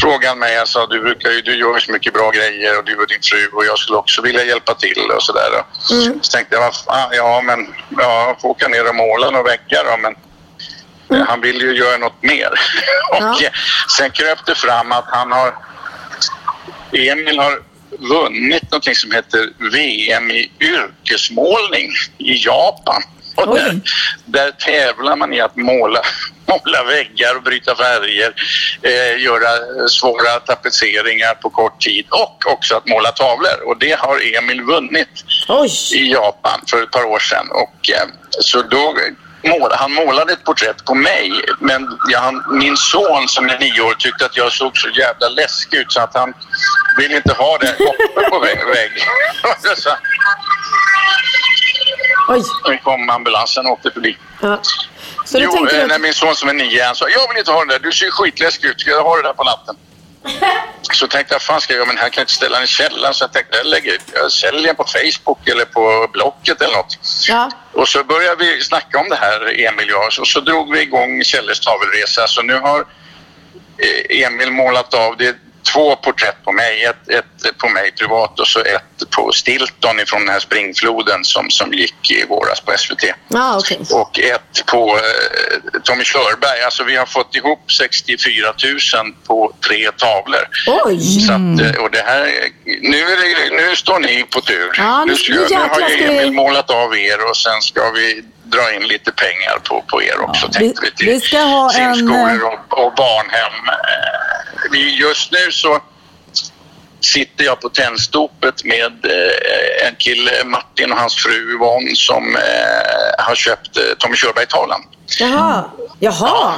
[0.00, 2.78] frågade han mig, jag sa du, brukar ju, du gör ju så mycket bra grejer
[2.78, 5.64] och du och din fru och jag skulle också vilja hjälpa till och sådär.
[5.90, 6.18] Mm.
[6.22, 9.84] Så tänkte jag, fan, ja men ja, jag får åka ner och måla några väggar
[9.84, 10.14] då, men
[11.20, 12.50] eh, han vill ju göra något mer.
[13.12, 13.34] och Mm.
[13.40, 13.50] Ja.
[13.98, 15.54] sen kröp det fram att han har
[16.92, 17.62] Emil har
[17.98, 23.02] vunnit något som heter VM i yrkesmålning i Japan.
[23.36, 23.80] Och där,
[24.24, 26.00] där tävlar man i att måla,
[26.52, 28.32] måla väggar och bryta färger,
[28.82, 29.50] eh, göra
[29.88, 33.58] svåra tapetseringar på kort tid och också att måla tavlor.
[33.66, 35.70] Och det har Emil vunnit Oj!
[35.94, 37.48] i Japan för ett par år sedan.
[37.50, 38.08] Och, eh,
[38.40, 38.94] så då
[39.70, 43.94] han målade ett porträtt på mig men ja, han, min son som är nio år
[43.94, 46.34] tyckte att jag såg så jävla läskig ut så att han
[46.98, 49.08] ville inte ha det uppe på väggen.
[52.28, 52.42] Oj!
[52.68, 54.16] nu kom ambulansen och åkte förbi.
[54.42, 54.60] Ja.
[55.32, 56.00] Så Jo, tänkte eh, du när att...
[56.00, 58.10] min son som är nio han sa jag vill inte ha det där, du ser
[58.10, 59.76] skitläskig ut, ska jag ha det där på natten?
[60.92, 62.66] Så tänkte jag, fan ska jag göra, men här kan jag inte ställa den i
[62.66, 63.14] källaren.
[63.14, 66.98] Så jag tänkte, jag, lägger, jag säljer den på Facebook eller på Blocket eller något.
[67.28, 67.50] Ja.
[67.72, 70.80] Och så började vi snacka om det här, Emil och jag, och så drog vi
[70.80, 72.26] igång Kjelles tavelresa.
[72.26, 72.80] Så nu har
[73.78, 75.34] eh, Emil målat av, det är
[75.72, 76.84] två porträtt på mig.
[76.84, 81.50] Ett, ett på mig privat och så ett på Stilton ifrån den här springfloden som,
[81.50, 83.04] som gick i våras på SVT.
[83.28, 83.80] Ja, okej.
[83.92, 86.62] Och ett på eh, Tommy Körberg.
[86.64, 88.52] Alltså vi har fått ihop 64
[89.02, 90.48] 000 på tre tavlor.
[90.84, 91.00] Oj!
[91.26, 93.16] Så att, eh, och det här, nu, är
[93.50, 94.70] det, nu står ni på tur.
[94.78, 98.72] Ja, nu- ska, nu har ju Emil målat av er och sen ska vi dra
[98.74, 100.46] in lite pengar på, på er också.
[100.46, 103.52] Ja, tänkte vi- vi, till vi ska ha en, simskolor och, och barnhem.
[105.00, 105.78] Just nu så
[107.00, 113.24] sitter jag på tändstopet med eh, en kille, Martin och hans fru Yvonne som eh,
[113.24, 114.80] har köpt eh, Tommy Körberg-tavlan.
[115.20, 115.64] Jaha.
[115.98, 116.54] Jaha.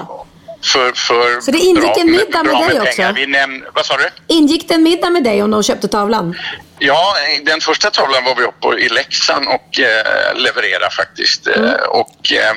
[0.65, 2.83] För, för Så det ingick bra- en middag med bra dig pengar.
[2.83, 3.03] också?
[3.15, 4.09] Vi näm- vad sa du?
[4.35, 6.35] Ingick det en middag med dig om de köpte tavlan?
[6.87, 11.47] Ja, den första tavlan var vi uppe i Leksand och eh, levererade faktiskt.
[11.47, 11.65] Mm.
[11.65, 12.55] Eh, och eh,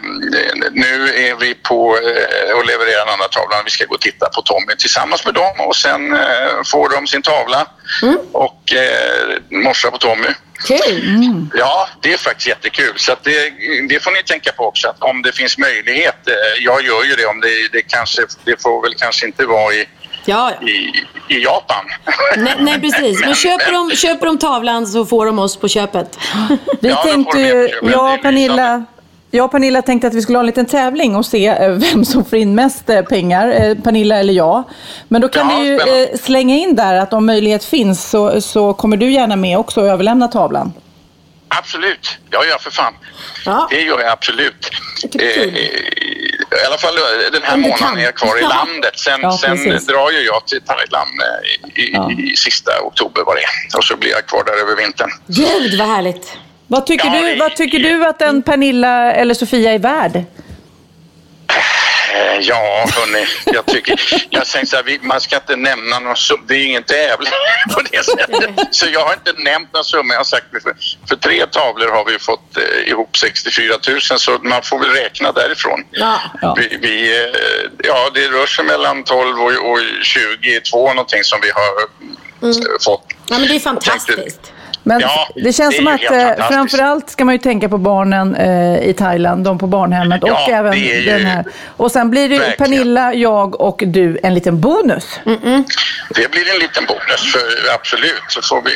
[0.72, 3.62] nu är vi på eh, och levererar den andra tavlan.
[3.66, 7.08] Vi ska gå och titta på Tommy tillsammans med dem och sen eh, får de
[7.08, 7.68] sin tavla
[8.04, 8.18] Mm.
[8.32, 10.28] och eh, morsa på Tommy.
[10.68, 11.46] Kul!
[11.54, 12.94] Ja, det är faktiskt jättekul.
[12.98, 13.54] Så det,
[13.90, 14.88] det får ni tänka på också.
[14.88, 16.28] Att om det finns möjlighet.
[16.28, 19.74] Eh, jag gör ju det om det, det kanske, det får väl kanske inte vara
[19.74, 19.88] i,
[20.28, 20.68] Ja, ja.
[20.68, 21.06] i,
[21.36, 21.86] i Japan.
[22.38, 23.22] Nej, nej, precis.
[23.22, 26.20] Men köper de, köper de tavlan så får de oss på köpet.
[26.82, 28.86] Vi Ja, tänkte ju, men jag och Pernilla,
[29.32, 32.06] jag och Pernilla tänkte att vi skulle ha en liten tävling och se eh, vem
[32.06, 34.64] som får in mest eh, pengar, eh, Pernilla eller jag.
[35.08, 36.18] Men då kan Ja, vi ju spännande.
[36.18, 39.88] slänga in där att om möjlighet finns så, så kommer du gärna med också och
[39.88, 40.74] överlämna tavlan.
[41.50, 42.18] Absolut.
[42.32, 42.94] Ja, ja, för fan.
[43.46, 43.68] Ja.
[43.72, 44.70] Det gör jag absolut.
[45.20, 45.54] Eh.
[46.52, 47.98] I alla fall eh, den här månaden kan.
[47.98, 48.48] är jag kvar i Ja.
[48.50, 49.00] landet.
[49.00, 52.12] Sen, Ja, sen drar ju jag till Thailand eh, i, Ja.
[52.12, 53.78] i sista oktober var det.
[53.78, 55.10] Och så blir jag kvar där över vintern.
[55.28, 56.38] Gud vad härligt.
[56.68, 60.24] Vad tycker, Ja, du, vad tycker du att en Pernilla eller Sofia är värd?
[62.14, 64.02] Eh, ja, hörni, jag tycker...
[64.30, 66.44] Jag tänkte så här, vi- man ska inte nämna någon summa.
[66.48, 67.32] Det är ingen tävling
[67.74, 68.76] på det sättet.
[68.76, 70.14] Så jag har inte nämnt någon summa.
[70.14, 70.74] Jag har sagt för,
[71.10, 75.32] för tre tavlor har vi fått eh, ihop 64 000 så man får väl räkna
[75.32, 75.84] därifrån.
[75.92, 76.20] Ja.
[76.42, 76.56] Ja.
[76.60, 77.36] Vi, vi, eh,
[77.84, 81.82] ja, det rör sig mellan 12 och, och 22 någonting som vi har
[82.50, 82.56] eh,
[82.86, 83.04] fått.
[83.30, 84.54] Ja, men det är fantastiskt.
[84.88, 88.36] Men Ja, det känns det som att eh, framförallt ska man ju tänka på barnen
[88.36, 91.46] eh, i Thailand, de på barnhemmet och Ja, även ju- den här.
[91.78, 92.58] Och sen blir det Verkligen.
[92.58, 95.20] Pernilla, jag och du en liten bonus.
[96.10, 98.24] Det blir en liten bonus, för absolut.
[98.30, 98.72] Så får vi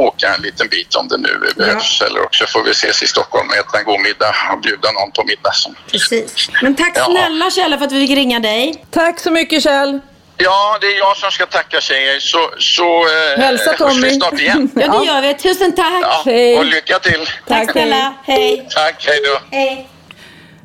[0.00, 2.02] åka en liten bit om det nu behövs.
[2.06, 5.10] Eller också får vi ses i Stockholm och äta en god middag och bjuda någon
[5.10, 5.52] på middag.
[5.54, 5.74] Som...
[5.92, 6.50] Precis.
[6.62, 7.04] Men tack Ja.
[7.04, 8.84] snälla Kjella för att vi fick ringa dig.
[8.90, 10.00] Tack så mycket Kjell.
[10.38, 12.18] Ja, det är jag som ska tacka tjejer.
[12.20, 14.10] Så, så eh, Hälsa hörs vi Tommy.
[14.10, 14.70] snart igen.
[14.74, 15.04] Ja, det Ja.
[15.06, 15.34] gör vi.
[15.34, 16.02] Tusen tack.
[16.02, 16.58] Ja, Hej.
[16.58, 17.20] och lycka till.
[17.46, 18.14] Tack snälla.
[18.24, 18.66] Hej.
[18.74, 19.56] Tack, hej då.
[19.56, 19.88] Hej.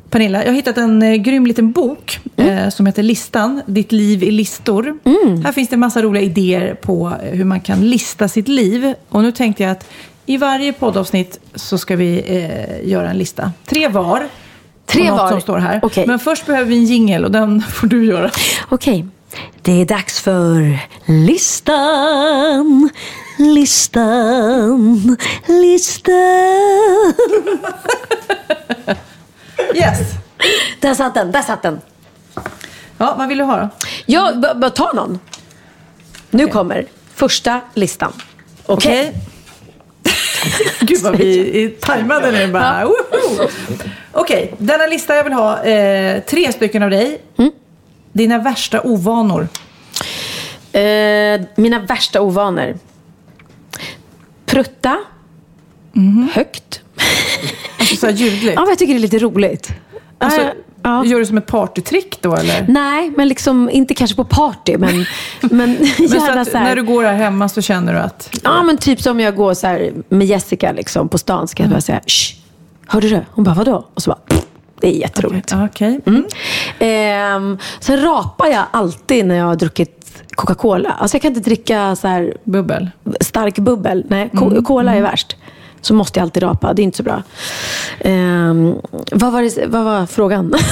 [0.09, 4.23] Pernilla, jag har hittat en eh, grym liten bok eh, som heter Listan, Ditt liv
[4.23, 4.97] i listor.
[5.43, 8.93] Här finns det en massa roliga idéer på eh, hur man kan lista sitt liv.
[9.09, 9.89] Och nu tänkte jag att
[10.25, 13.51] i varje poddavsnitt så ska vi eh, göra en lista.
[13.65, 14.27] Tre var.
[14.85, 15.29] Tre var.
[15.29, 15.79] som står här.
[15.83, 16.07] Okej.
[16.07, 18.31] Men först behöver vi en jingel och den får du göra.
[18.69, 19.05] Okej.
[19.65, 22.89] Det är dags för listan,
[23.37, 25.17] listan,
[25.47, 26.83] listan.
[29.75, 29.97] Yes!
[30.79, 31.81] Där satt den, där satt den.
[32.97, 33.69] Ja, vad vill du ha då?
[34.05, 35.19] Ja, b- bara ta någon.
[36.29, 36.85] Nu kommer
[37.15, 38.13] första listan.
[38.65, 39.13] Okej.
[40.79, 42.85] Gud vad vi är tajmade nu bara.
[42.85, 43.47] Woho!
[44.11, 47.21] Okej, denna lista jag vill ha eh, tre stycken av dig.
[48.13, 49.47] Dina värsta ovanor.
[50.71, 52.77] Eh, mina värsta ovanor.
[54.45, 54.97] Prutta.
[56.33, 56.81] Högt.
[57.79, 58.53] Alltså så här ljudligt.
[58.55, 59.69] Ja, jag tycker det är lite roligt.
[60.17, 60.47] Alltså, Eh,
[60.83, 61.05] ja.
[61.05, 62.65] Gör du som ett partytrick då eller?
[62.67, 65.05] Nej, men liksom inte kanske på party, men,
[65.41, 68.29] men, Men så att så när du går här hemma så känner du att...
[68.43, 71.47] Ja, men typ som jag går så här med Jessica liksom, på stan.
[71.47, 72.35] Ska jag bara säga, Shh,
[72.87, 73.21] hörde du?
[73.31, 73.87] Hon bara, vadå?
[73.93, 74.39] Och så bara.
[74.83, 75.51] Det är jätteroligt.
[75.51, 75.99] Ja, Okej.
[76.05, 76.25] Mm.
[76.79, 80.89] Ehm, sen rapar jag alltid när jag har druckit Coca-Cola.
[80.99, 82.89] Alltså jag kan inte dricka så här Bubbel.
[83.21, 84.05] stark bubbel.
[84.09, 85.35] Nej, co- cola är värst.
[85.81, 86.73] Så måste jag alltid rapa.
[86.73, 87.23] Det är inte så bra.
[87.99, 88.75] Ehm,
[89.11, 90.53] vad, var det, vad var frågan?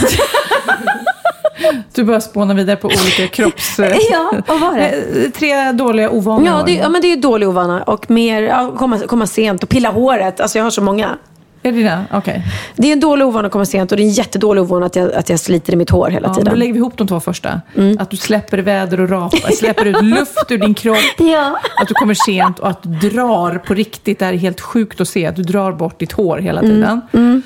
[1.94, 3.80] Du börjar spåna vidare på olika kropps...
[4.12, 4.88] ja, vad var det?
[4.90, 6.48] Eh, Tre dåliga ovanor.
[6.48, 7.84] Ja, det, ja, men det är dålig ovana.
[7.84, 10.40] Och mer ja, komma, komma sent och pilla håret.
[10.40, 11.18] Alltså jag har så många.
[11.64, 12.06] Är det dina?
[12.12, 12.44] Okej.
[12.76, 14.96] Det är en dålig ovana att komma sent och det är en jättedålig ovana att
[14.96, 16.54] jag, att jag sliter i mitt hår hela Ja, tiden.
[16.54, 17.62] då lägger vi ihop de två första.
[17.78, 17.98] Mm.
[18.00, 20.98] Att du släpper väder och rapar, släpper ut luft ur din kropp.
[21.18, 21.60] Ja.
[21.82, 24.20] Att du kommer sent och att du drar på riktigt.
[24.20, 25.26] Det här är helt sjukt att se.
[25.26, 26.72] Att du drar bort ditt hår hela Mm.
[27.12, 27.44] tiden.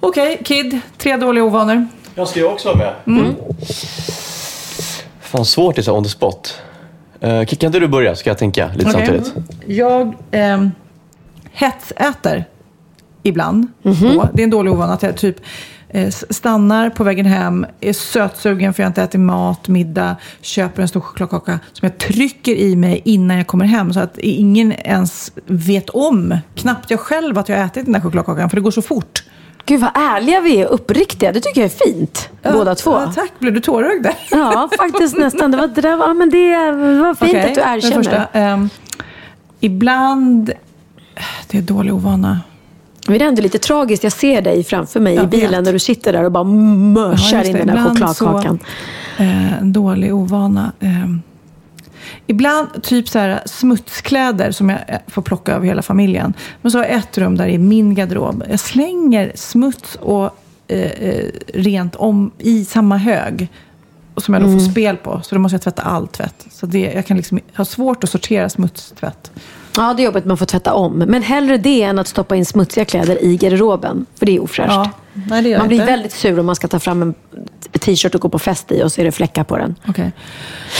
[0.00, 0.80] Okej, Kid.
[0.98, 1.86] Tre dåliga ovanor.
[2.14, 2.92] Jag ska ju också vara med.
[3.18, 3.34] Mm.
[5.20, 6.60] Fan svårt det är så on the spot.
[7.24, 9.06] Uh, kan inte du börja så ska jag tänka lite Okej.
[9.06, 9.34] samtidigt.
[9.66, 10.70] Jag ehm,
[11.52, 12.44] hetsäter
[13.22, 13.66] ibland.
[13.82, 14.28] Då.
[14.32, 15.36] Det är en dålig ovana att jag typ
[15.88, 20.88] eh, stannar på vägen hem, är sötsugen för jag inte ätit mat, middag, köper en
[20.88, 25.32] stor chokladkaka som jag trycker i mig innan jag kommer hem så att ingen ens
[25.46, 28.70] vet om, knappt jag själv, att jag har ätit den där chokladkakan för det går
[28.70, 29.22] så fort.
[29.68, 31.32] Gud vad ärliga vi är, uppriktiga.
[31.32, 32.28] Det tycker jag är fint.
[32.42, 32.90] Båda två.
[32.90, 34.14] Ja, tack, blev du tårögd där?
[34.30, 35.50] Ja, faktiskt nästan.
[35.50, 37.96] Det var, det där var, ja, men det var fint Okej, att du erkänner.
[37.96, 38.68] Första, ehm,
[39.60, 40.52] ibland,
[41.48, 42.40] det är dålig ovana.
[43.08, 44.02] Men det är ändå lite tragiskt.
[44.02, 45.64] Jag ser dig framför mig Jag i bilen vet.
[45.64, 48.58] när du sitter där och bara mörsar Ja, in den där Ibland chokladkakan.
[49.16, 50.72] Så, eh, en dålig ovana.
[50.80, 50.88] Eh,
[52.26, 56.34] ibland typ så här smutskläder som jag eh, får plocka över hela familjen.
[56.62, 58.44] Men så har jag ett rum där det är min garderob.
[58.50, 60.30] Jag slänger smuts och
[60.68, 61.24] eh, eh,
[61.54, 63.48] rent om i samma hög.
[64.16, 64.60] Som jag då Mm.
[64.60, 65.20] får spel på.
[65.24, 66.46] Så då måste jag tvätta all tvätt.
[66.50, 69.30] Så det, jag kan liksom ha svårt att sortera smutstvätt.
[69.78, 70.92] Ja, det är jobbigt man får tvätta om.
[70.92, 74.06] Men hellre det än att stoppa in smutsiga kläder i garderoben.
[74.18, 74.72] För det är ofräscht.
[74.72, 75.92] Ja, nej, det gör man blir inte.
[75.92, 77.14] väldigt sur om man ska ta fram en
[77.80, 79.74] t-shirt och gå på fest i och så är det fläckar på den.
[79.88, 80.12] Okej.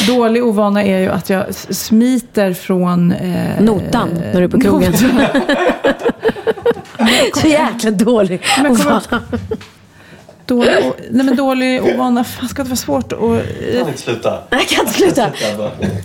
[0.06, 3.12] Dålig ovana är ju att jag smiter från...
[3.12, 4.92] Eh, Notan när du är på krogen.
[7.34, 9.02] så jäkla dålig ovana.
[10.48, 13.20] Dålig, o- nej men dålig ovana, fan ska det vara svårt att...
[13.20, 14.38] eh, inte sluta.
[14.50, 15.30] Jag kan inte sluta.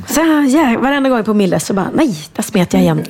[0.07, 3.05] Så här, ja, varenda gång på Milles så bara, nej, där smet jag igen.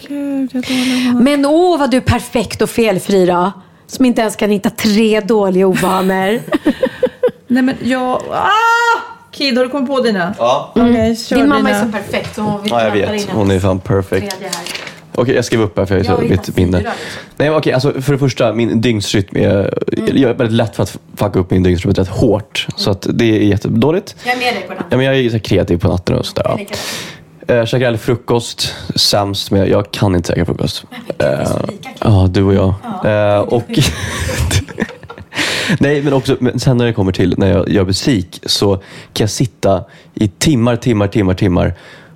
[0.52, 1.16] Jag.
[1.24, 3.52] Men åh vad du är perfekt och felfri då.
[3.88, 6.40] Som inte ens kan hitta tre dåliga ovanor.
[7.48, 8.22] Nej men jag...
[8.32, 8.50] Ah!
[9.32, 10.34] Kid, har du kommit på dina?
[10.38, 10.72] Ja.
[10.76, 11.80] Okej, kör Din mamma dina.
[11.80, 13.30] är så perfekt så hon vill ja, jag vet.
[13.30, 14.36] Hon är fan perfect.
[15.16, 16.78] Okej, jag skrev upp här för jag har mitt minne.
[16.80, 16.94] fyra, liksom.
[17.38, 19.74] Nej, okej, alltså, för det första, min dygnsrytm är...
[20.14, 22.68] Jag är väldigt lätt för att fucka upp min dygnsrytm rätt hårt.
[22.76, 24.16] Så att det är jättedåligt.
[24.24, 24.84] Jag är med dig på den.
[24.90, 26.68] Ja, men jag är så kreativ på natten och sådär.
[26.68, 27.56] Ja.
[27.56, 30.84] Jag käkar aldrig frukost, sämst, men jag kan inte käka frukost.
[31.18, 31.28] Eh.
[32.00, 32.74] Ja, du och jag.
[33.06, 33.64] Eh, och
[35.80, 38.76] Nej, men också men sen när det kommer till när jag gör musik så
[39.14, 39.84] kan jag sitta
[40.14, 41.74] i timmar, timmar, timmar, timmar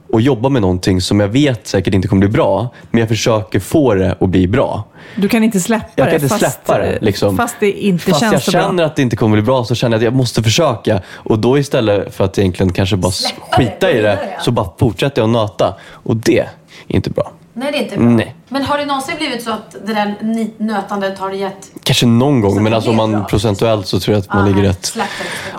[0.09, 3.59] och jobba med någonting som jag vet säkert inte kommer bli bra, men jag försöker
[3.59, 4.83] få det att bli bra.
[5.15, 6.97] Du kan inte släppa Jag kan det, inte fast, släppa det.
[7.01, 7.37] Liksom.
[7.37, 8.61] fast det inte Fast känns jag så bra.
[8.61, 11.01] känner att det inte kommer bli bra så känner jag att jag måste försöka.
[11.09, 14.19] Och då istället för att egentligen kanske bara Släppa skita det, i det.
[14.41, 15.75] så bara fortsätter jag att nöta.
[15.91, 16.47] Och det är
[16.87, 17.31] inte bra.
[17.59, 18.05] Nej, det är inte bra.
[18.09, 18.35] Nej.
[18.49, 20.15] Men har det någonsin blivit så att det där
[20.57, 21.71] nötandet har gett...
[21.83, 23.23] Kanske någon gång, Så men alltså man bra.
[23.23, 24.97] procentuellt så tror jag att man Ah, ligger rätt.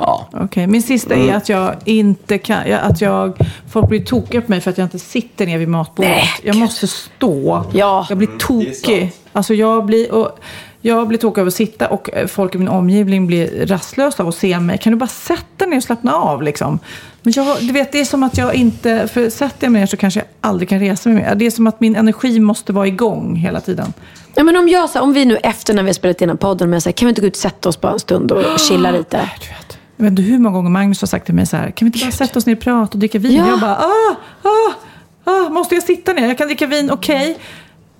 [0.00, 0.28] Ja.
[0.32, 1.28] Okej, min sista Mm.
[1.30, 3.36] är att jag inte kan, att jag,
[3.72, 6.10] folk blir tokiga på mig för att jag inte sitter ner vid matbordet.
[6.12, 7.64] Nej, jag måste stå.
[7.72, 8.06] Ja.
[8.08, 9.12] Jag blir tokig.
[9.32, 10.38] Alltså jag blir, och,
[10.80, 14.28] jag blir tokig av att sitta och eh, folk i min omgivning blir rastlösa av
[14.28, 14.78] att se mig.
[14.78, 16.78] Kan du bara sätta dig ner och slappna av liksom?
[17.28, 19.86] Men jag, du vet, det är som att jag inte, för sätter jag mig ner
[19.86, 21.34] så kanske jag aldrig kan resa mig mer.
[21.34, 23.92] Det är som att min energi måste vara igång hela tiden.
[24.34, 26.36] Ja, men om, jag, så, här, om vi nu efter när vi har spelat in
[26.36, 28.32] podden, men jag säger, kan vi inte gå ut och sätta oss bara en stund
[28.32, 29.16] och chilla lite?
[29.16, 31.70] Du vet, jag vet inte hur många gånger Magnus har sagt till mig så här,
[31.70, 33.34] kan vi inte bara sätta oss ner och prata och dricka vin?
[33.34, 33.48] Ja.
[33.48, 36.28] Jag bara, ah, ah, ah, måste jag sitta ner?
[36.28, 37.38] Jag kan dricka vin, okej.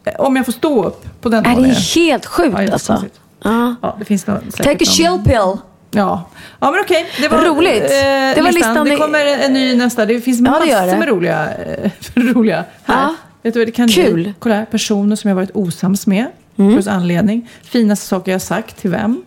[0.05, 3.05] Eh, Om jag får stå upp på den Är det är helt sjukt Ja, alltså.
[3.43, 3.75] Ja.
[3.83, 5.57] Ja, det finns säkert Take a chill pill.
[5.91, 6.29] Ja.
[6.61, 7.07] ja, men okej.
[7.21, 7.83] Det var Roligt.
[7.83, 7.89] eh,
[8.35, 8.89] Det var listan.
[8.89, 10.07] Det kommer en ny nästa.
[10.07, 10.99] Det finns Ja, massor det det.
[10.99, 11.91] med roliga, eh,
[12.35, 12.97] roliga här.
[13.03, 13.15] Ja.
[13.43, 14.15] Vet du vad det kan Kul.
[14.15, 14.35] bli?
[14.39, 14.65] Kolla här.
[14.65, 16.27] Personer som jag varit osams med.
[16.59, 16.73] Mm.
[16.75, 17.49] Plus anledning.
[17.63, 19.23] Finaste saker jag sagt till vem.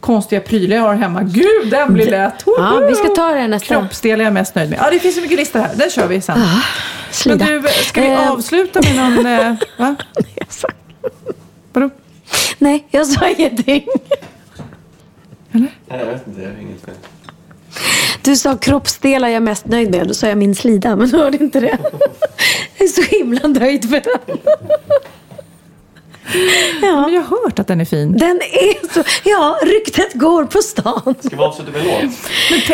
[0.00, 1.22] Konstiga prylar jag har hemma.
[1.22, 2.42] Gud, den blir lätt.
[2.46, 3.66] Ja, vi ska ta det nästa.
[3.74, 4.78] Kroppsdel är jag mest nöjd med.
[4.82, 5.70] Ja, det finns så mycket listor här.
[5.74, 6.38] Den kör vi sen.
[6.38, 6.48] Men
[7.10, 7.44] Slida.
[7.46, 9.26] du, ska vi Eh, avsluta med någon...
[9.26, 9.94] Eh, va?
[10.34, 10.68] jag sa-
[11.72, 11.90] Vadå?
[12.58, 13.86] Nej, jag sa ingenting.
[15.60, 16.40] Nej, jag vet inte.
[16.42, 16.96] Jag har inget med.
[18.22, 20.08] Du sa kroppsdelar jag är mest nöjd med.
[20.08, 21.78] Då sa jag min slida, men du hörde inte det.
[22.78, 24.38] Jag är så himla nöjd med den.
[26.82, 28.12] Ja, Men jag har hört att den är fin.
[28.16, 29.02] den är så...
[29.24, 31.14] Ja, ryktet går på stan.
[31.20, 32.12] Ska vi avsluta med låt?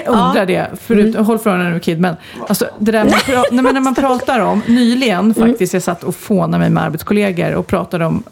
[0.06, 1.26] Men undrar det, förut, Mm.
[1.26, 2.16] håll för öronen nu Kid, men,
[2.48, 5.34] alltså, det där man, pra- nej, men när man pratar om, nyligen Mm.
[5.34, 8.22] faktiskt, jag satt och fånade mig med arbetskollegor och pratade om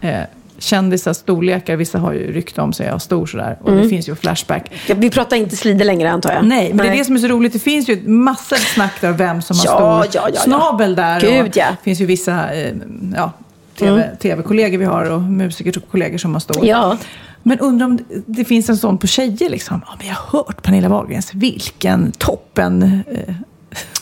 [0.00, 0.24] eh, eh,
[0.62, 3.82] kändisars storlekar, vissa har ju rykte om sig, jag stor sådär, och Mm.
[3.82, 4.70] det finns ju Flashback.
[4.86, 6.44] Ja, Vi pratar inte slide längre antar jag.
[6.44, 9.12] Nej, men det är det som är så roligt, det finns ju massor snack där
[9.12, 11.20] vem som har Ja, stor ja, ja, snabel där.
[11.20, 11.64] Gud, ja.
[11.64, 11.76] Mm.
[11.78, 12.72] Det finns ju vissa eh,
[13.16, 13.32] ja,
[13.78, 16.66] TV, tv-kollegor vi har och musikerkollegor som har stor.
[16.66, 16.96] Ja.
[17.42, 19.80] Men undrar om det- det finns en sån på tjejer liksom.
[19.86, 22.82] Ja, men jag har hört Pernilla Wahlgrens, vilken toppen...
[23.12, 23.34] Eh,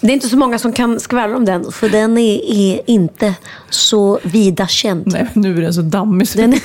[0.00, 3.34] Det är inte så många som kan skvallra om den, för den är, är inte
[3.70, 5.06] så vida känd.
[5.06, 6.28] nej, nu är den så dammig.
[6.28, 6.60] så- Den är...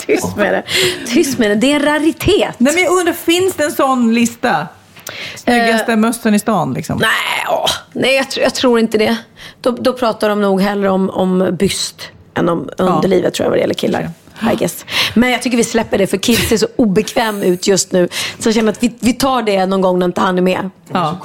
[0.06, 0.62] Tyst med det.
[1.06, 1.54] Tyst med det.
[1.54, 2.54] Det är en raritet.
[2.58, 4.66] Nej, men jag undrar, finns det en sån lista?
[5.36, 6.98] Snyggaste mössen i stan liksom.
[6.98, 7.10] Nej,
[7.50, 9.16] åh, nej jag, tr- jag tror inte det.
[9.60, 12.02] Då, då pratar de nog hellre om, om byst
[12.34, 14.10] än om underlivet tror jag vad det gäller killar.
[14.52, 14.84] I guess.
[15.14, 18.08] Men jag tycker vi släpper det för Kid ser så obekväm ut just nu.
[18.38, 20.70] Så jag känner att vi, vi tar det någon gång när inte han är med.
[20.92, 21.16] Ja.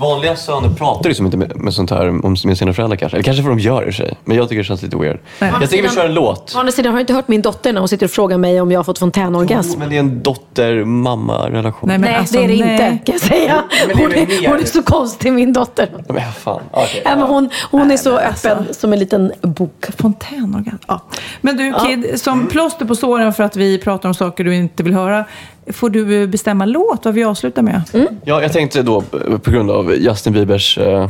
[0.00, 2.96] Så, alltså, vanliga söner pratar liksom inte med, med sånt här om, med sina föräldrar
[2.96, 3.16] kanske.
[3.16, 4.18] Eller kanske för de gör det i sig.
[4.24, 5.18] Men jag tycker det känns lite weird.
[5.38, 5.52] Nej.
[5.60, 6.54] Jag tycker vi kör en låt.
[6.56, 8.60] Å andra sidan har jag inte hört min dotter när hon sitter och frågar mig
[8.60, 9.78] om jag har fått fontänorgasm.
[9.78, 11.88] Men det är en dotter-mamma-relation.
[11.88, 12.92] Nej, men Nej, alltså, det är det nej.
[12.92, 13.64] inte kan jag säga.
[13.94, 15.88] Hon är, hon är så konstig min dotter.
[16.08, 16.60] Men fan.
[16.72, 18.74] Ja, men hon hon är så men öppen alltså.
[18.74, 19.86] som en liten bok.
[19.98, 20.84] Fontänorgasm.
[20.86, 21.00] Ja.
[21.40, 24.82] Men du Kid, som plåster på såren för att vi pratar om saker du inte
[24.82, 25.24] vill höra,
[25.72, 27.82] får du bestämma låt vad vi avslutar med?
[28.24, 31.08] Ja, jag tänkte då eh, på grund av Justin Biebers eh,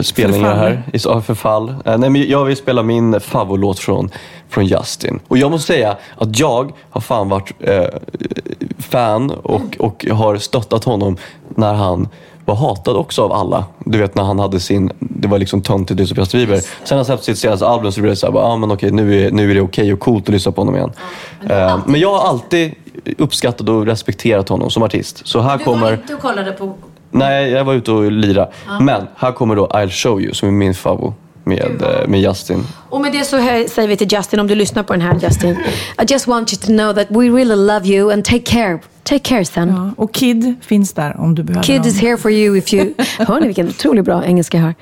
[0.00, 0.58] spelningar Förfall.
[0.58, 0.82] här.
[0.92, 1.74] Ja, förfall.
[1.84, 4.10] Eh, nej, men jag vill spela min favoritlåt från,
[4.48, 5.20] från Justin.
[5.28, 7.84] Och jag måste säga att jag har fan varit eh,
[8.78, 11.16] fan och, och har stöttat honom
[11.48, 12.08] när han
[12.44, 13.64] var hatad också av alla.
[13.84, 16.56] Du vet när han hade sin, det var liksom töntigt att lyssna på Justin Bieber.
[16.58, 19.26] Sen när han släppte sitt senaste album så blev det såhär, ah, men okej nu
[19.26, 20.92] är, nu är det okej och coolt att lyssna på honom igen.
[21.48, 22.74] Eh, men jag har alltid
[23.18, 25.26] uppskattat och respekterat honom som artist.
[25.26, 25.92] Så här kommer...
[25.92, 26.74] inte och kollade på...
[27.10, 28.48] Nej, jag var ute och lira.
[28.80, 31.14] Men här kommer då I'll show you som är min favorit
[31.44, 32.66] med, eh, med Justin.
[32.88, 35.18] Och med det så här säger vi till Justin, om du lyssnar på den här
[35.22, 35.56] Justin.
[36.02, 38.78] I just want you to know that we really love you and take care.
[39.02, 39.68] Take care son.
[39.68, 39.90] Ja.
[39.96, 41.88] Och Kid finns där om du behöver Kid någon.
[41.88, 42.94] is here for you if you...
[43.18, 44.74] Hör ni vilken otroligt bra engelska jag har?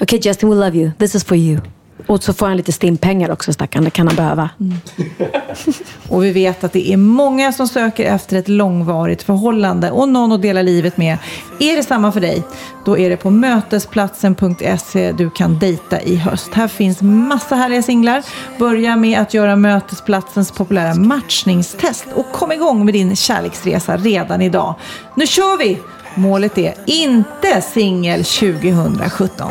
[0.00, 0.90] Okay Justin, we love you.
[0.98, 1.60] This is for you.
[2.06, 3.84] Och så får han lite stimpengar också, stackarn.
[3.84, 4.50] Det kan han behöva.
[4.60, 4.78] Mm.
[6.08, 10.32] Och vi vet att det är många som söker efter ett långvarigt förhållande och någon
[10.32, 11.18] att dela livet med.
[11.60, 12.42] Är det samma för dig?
[12.84, 16.54] Då är det på mötesplatsen.se du kan dejta i höst.
[16.54, 18.22] Här finns massa härliga singlar.
[18.58, 24.74] Börja med att göra Mötesplatsens populära matchningstest och kom igång med din kärleksresa redan idag.
[25.14, 25.78] Nu kör vi!
[26.14, 29.50] Målet är inte singel 2017.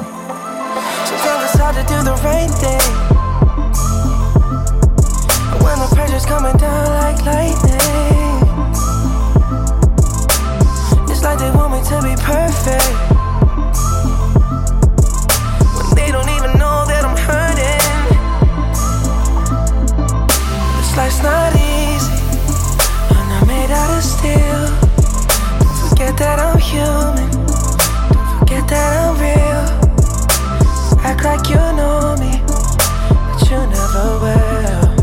[1.87, 2.93] Do the right thing.
[5.63, 8.41] When the pressure's coming down like lightning.
[11.09, 12.95] It's like they want me to be perfect.
[15.75, 17.85] When they don't even know that I'm hurting.
[20.77, 22.13] This life's not easy.
[23.15, 24.61] I'm not made out of steel.
[25.59, 27.29] Don't forget that I'm human.
[28.11, 29.54] Don't forget that I'm real.
[31.25, 34.95] Like you know me, but you never will.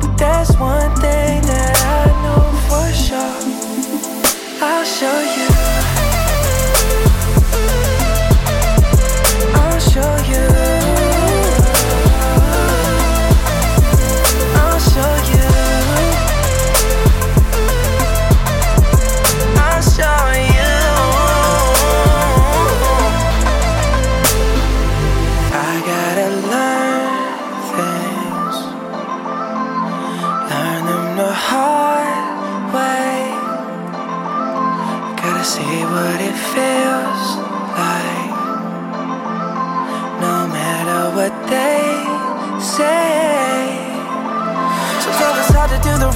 [0.00, 4.66] But there's one thing that I know for sure.
[4.66, 5.49] I'll show you.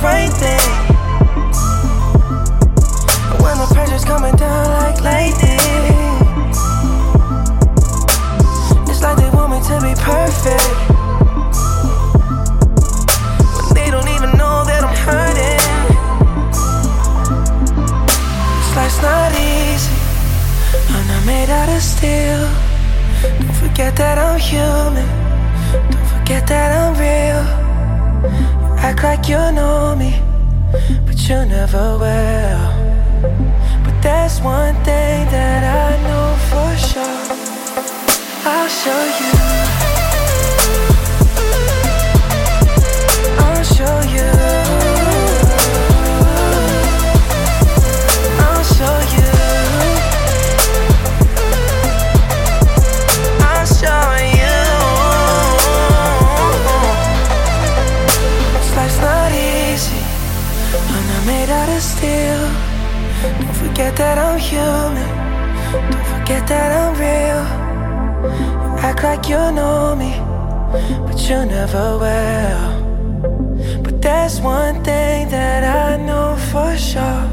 [0.04, 0.70] Right thing.
[3.42, 5.58] When the pressure's coming down like lightning.
[8.90, 10.76] It's like they want me to be perfect.
[13.56, 15.64] When they don't even know that I'm hurting.
[18.58, 19.96] This life's not easy.
[20.94, 22.44] I'm not made out of steel.
[23.40, 25.08] Don't forget that I'm human.
[25.90, 27.42] Don't forget that I'm real.
[28.64, 29.83] You act like you know
[31.28, 32.64] you never will.
[33.82, 37.24] But there's one thing that I know for sure.
[38.44, 39.83] I'll show you.
[63.94, 65.08] Forget that I'm human.
[65.90, 67.44] Don't forget that I'm real.
[68.72, 70.12] You Act like you know me,
[71.06, 73.82] but you never will.
[73.82, 77.30] But there's one thing that I know for sure.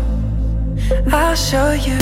[1.11, 1.99] I'll show you.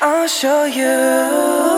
[0.00, 1.77] I'll show you.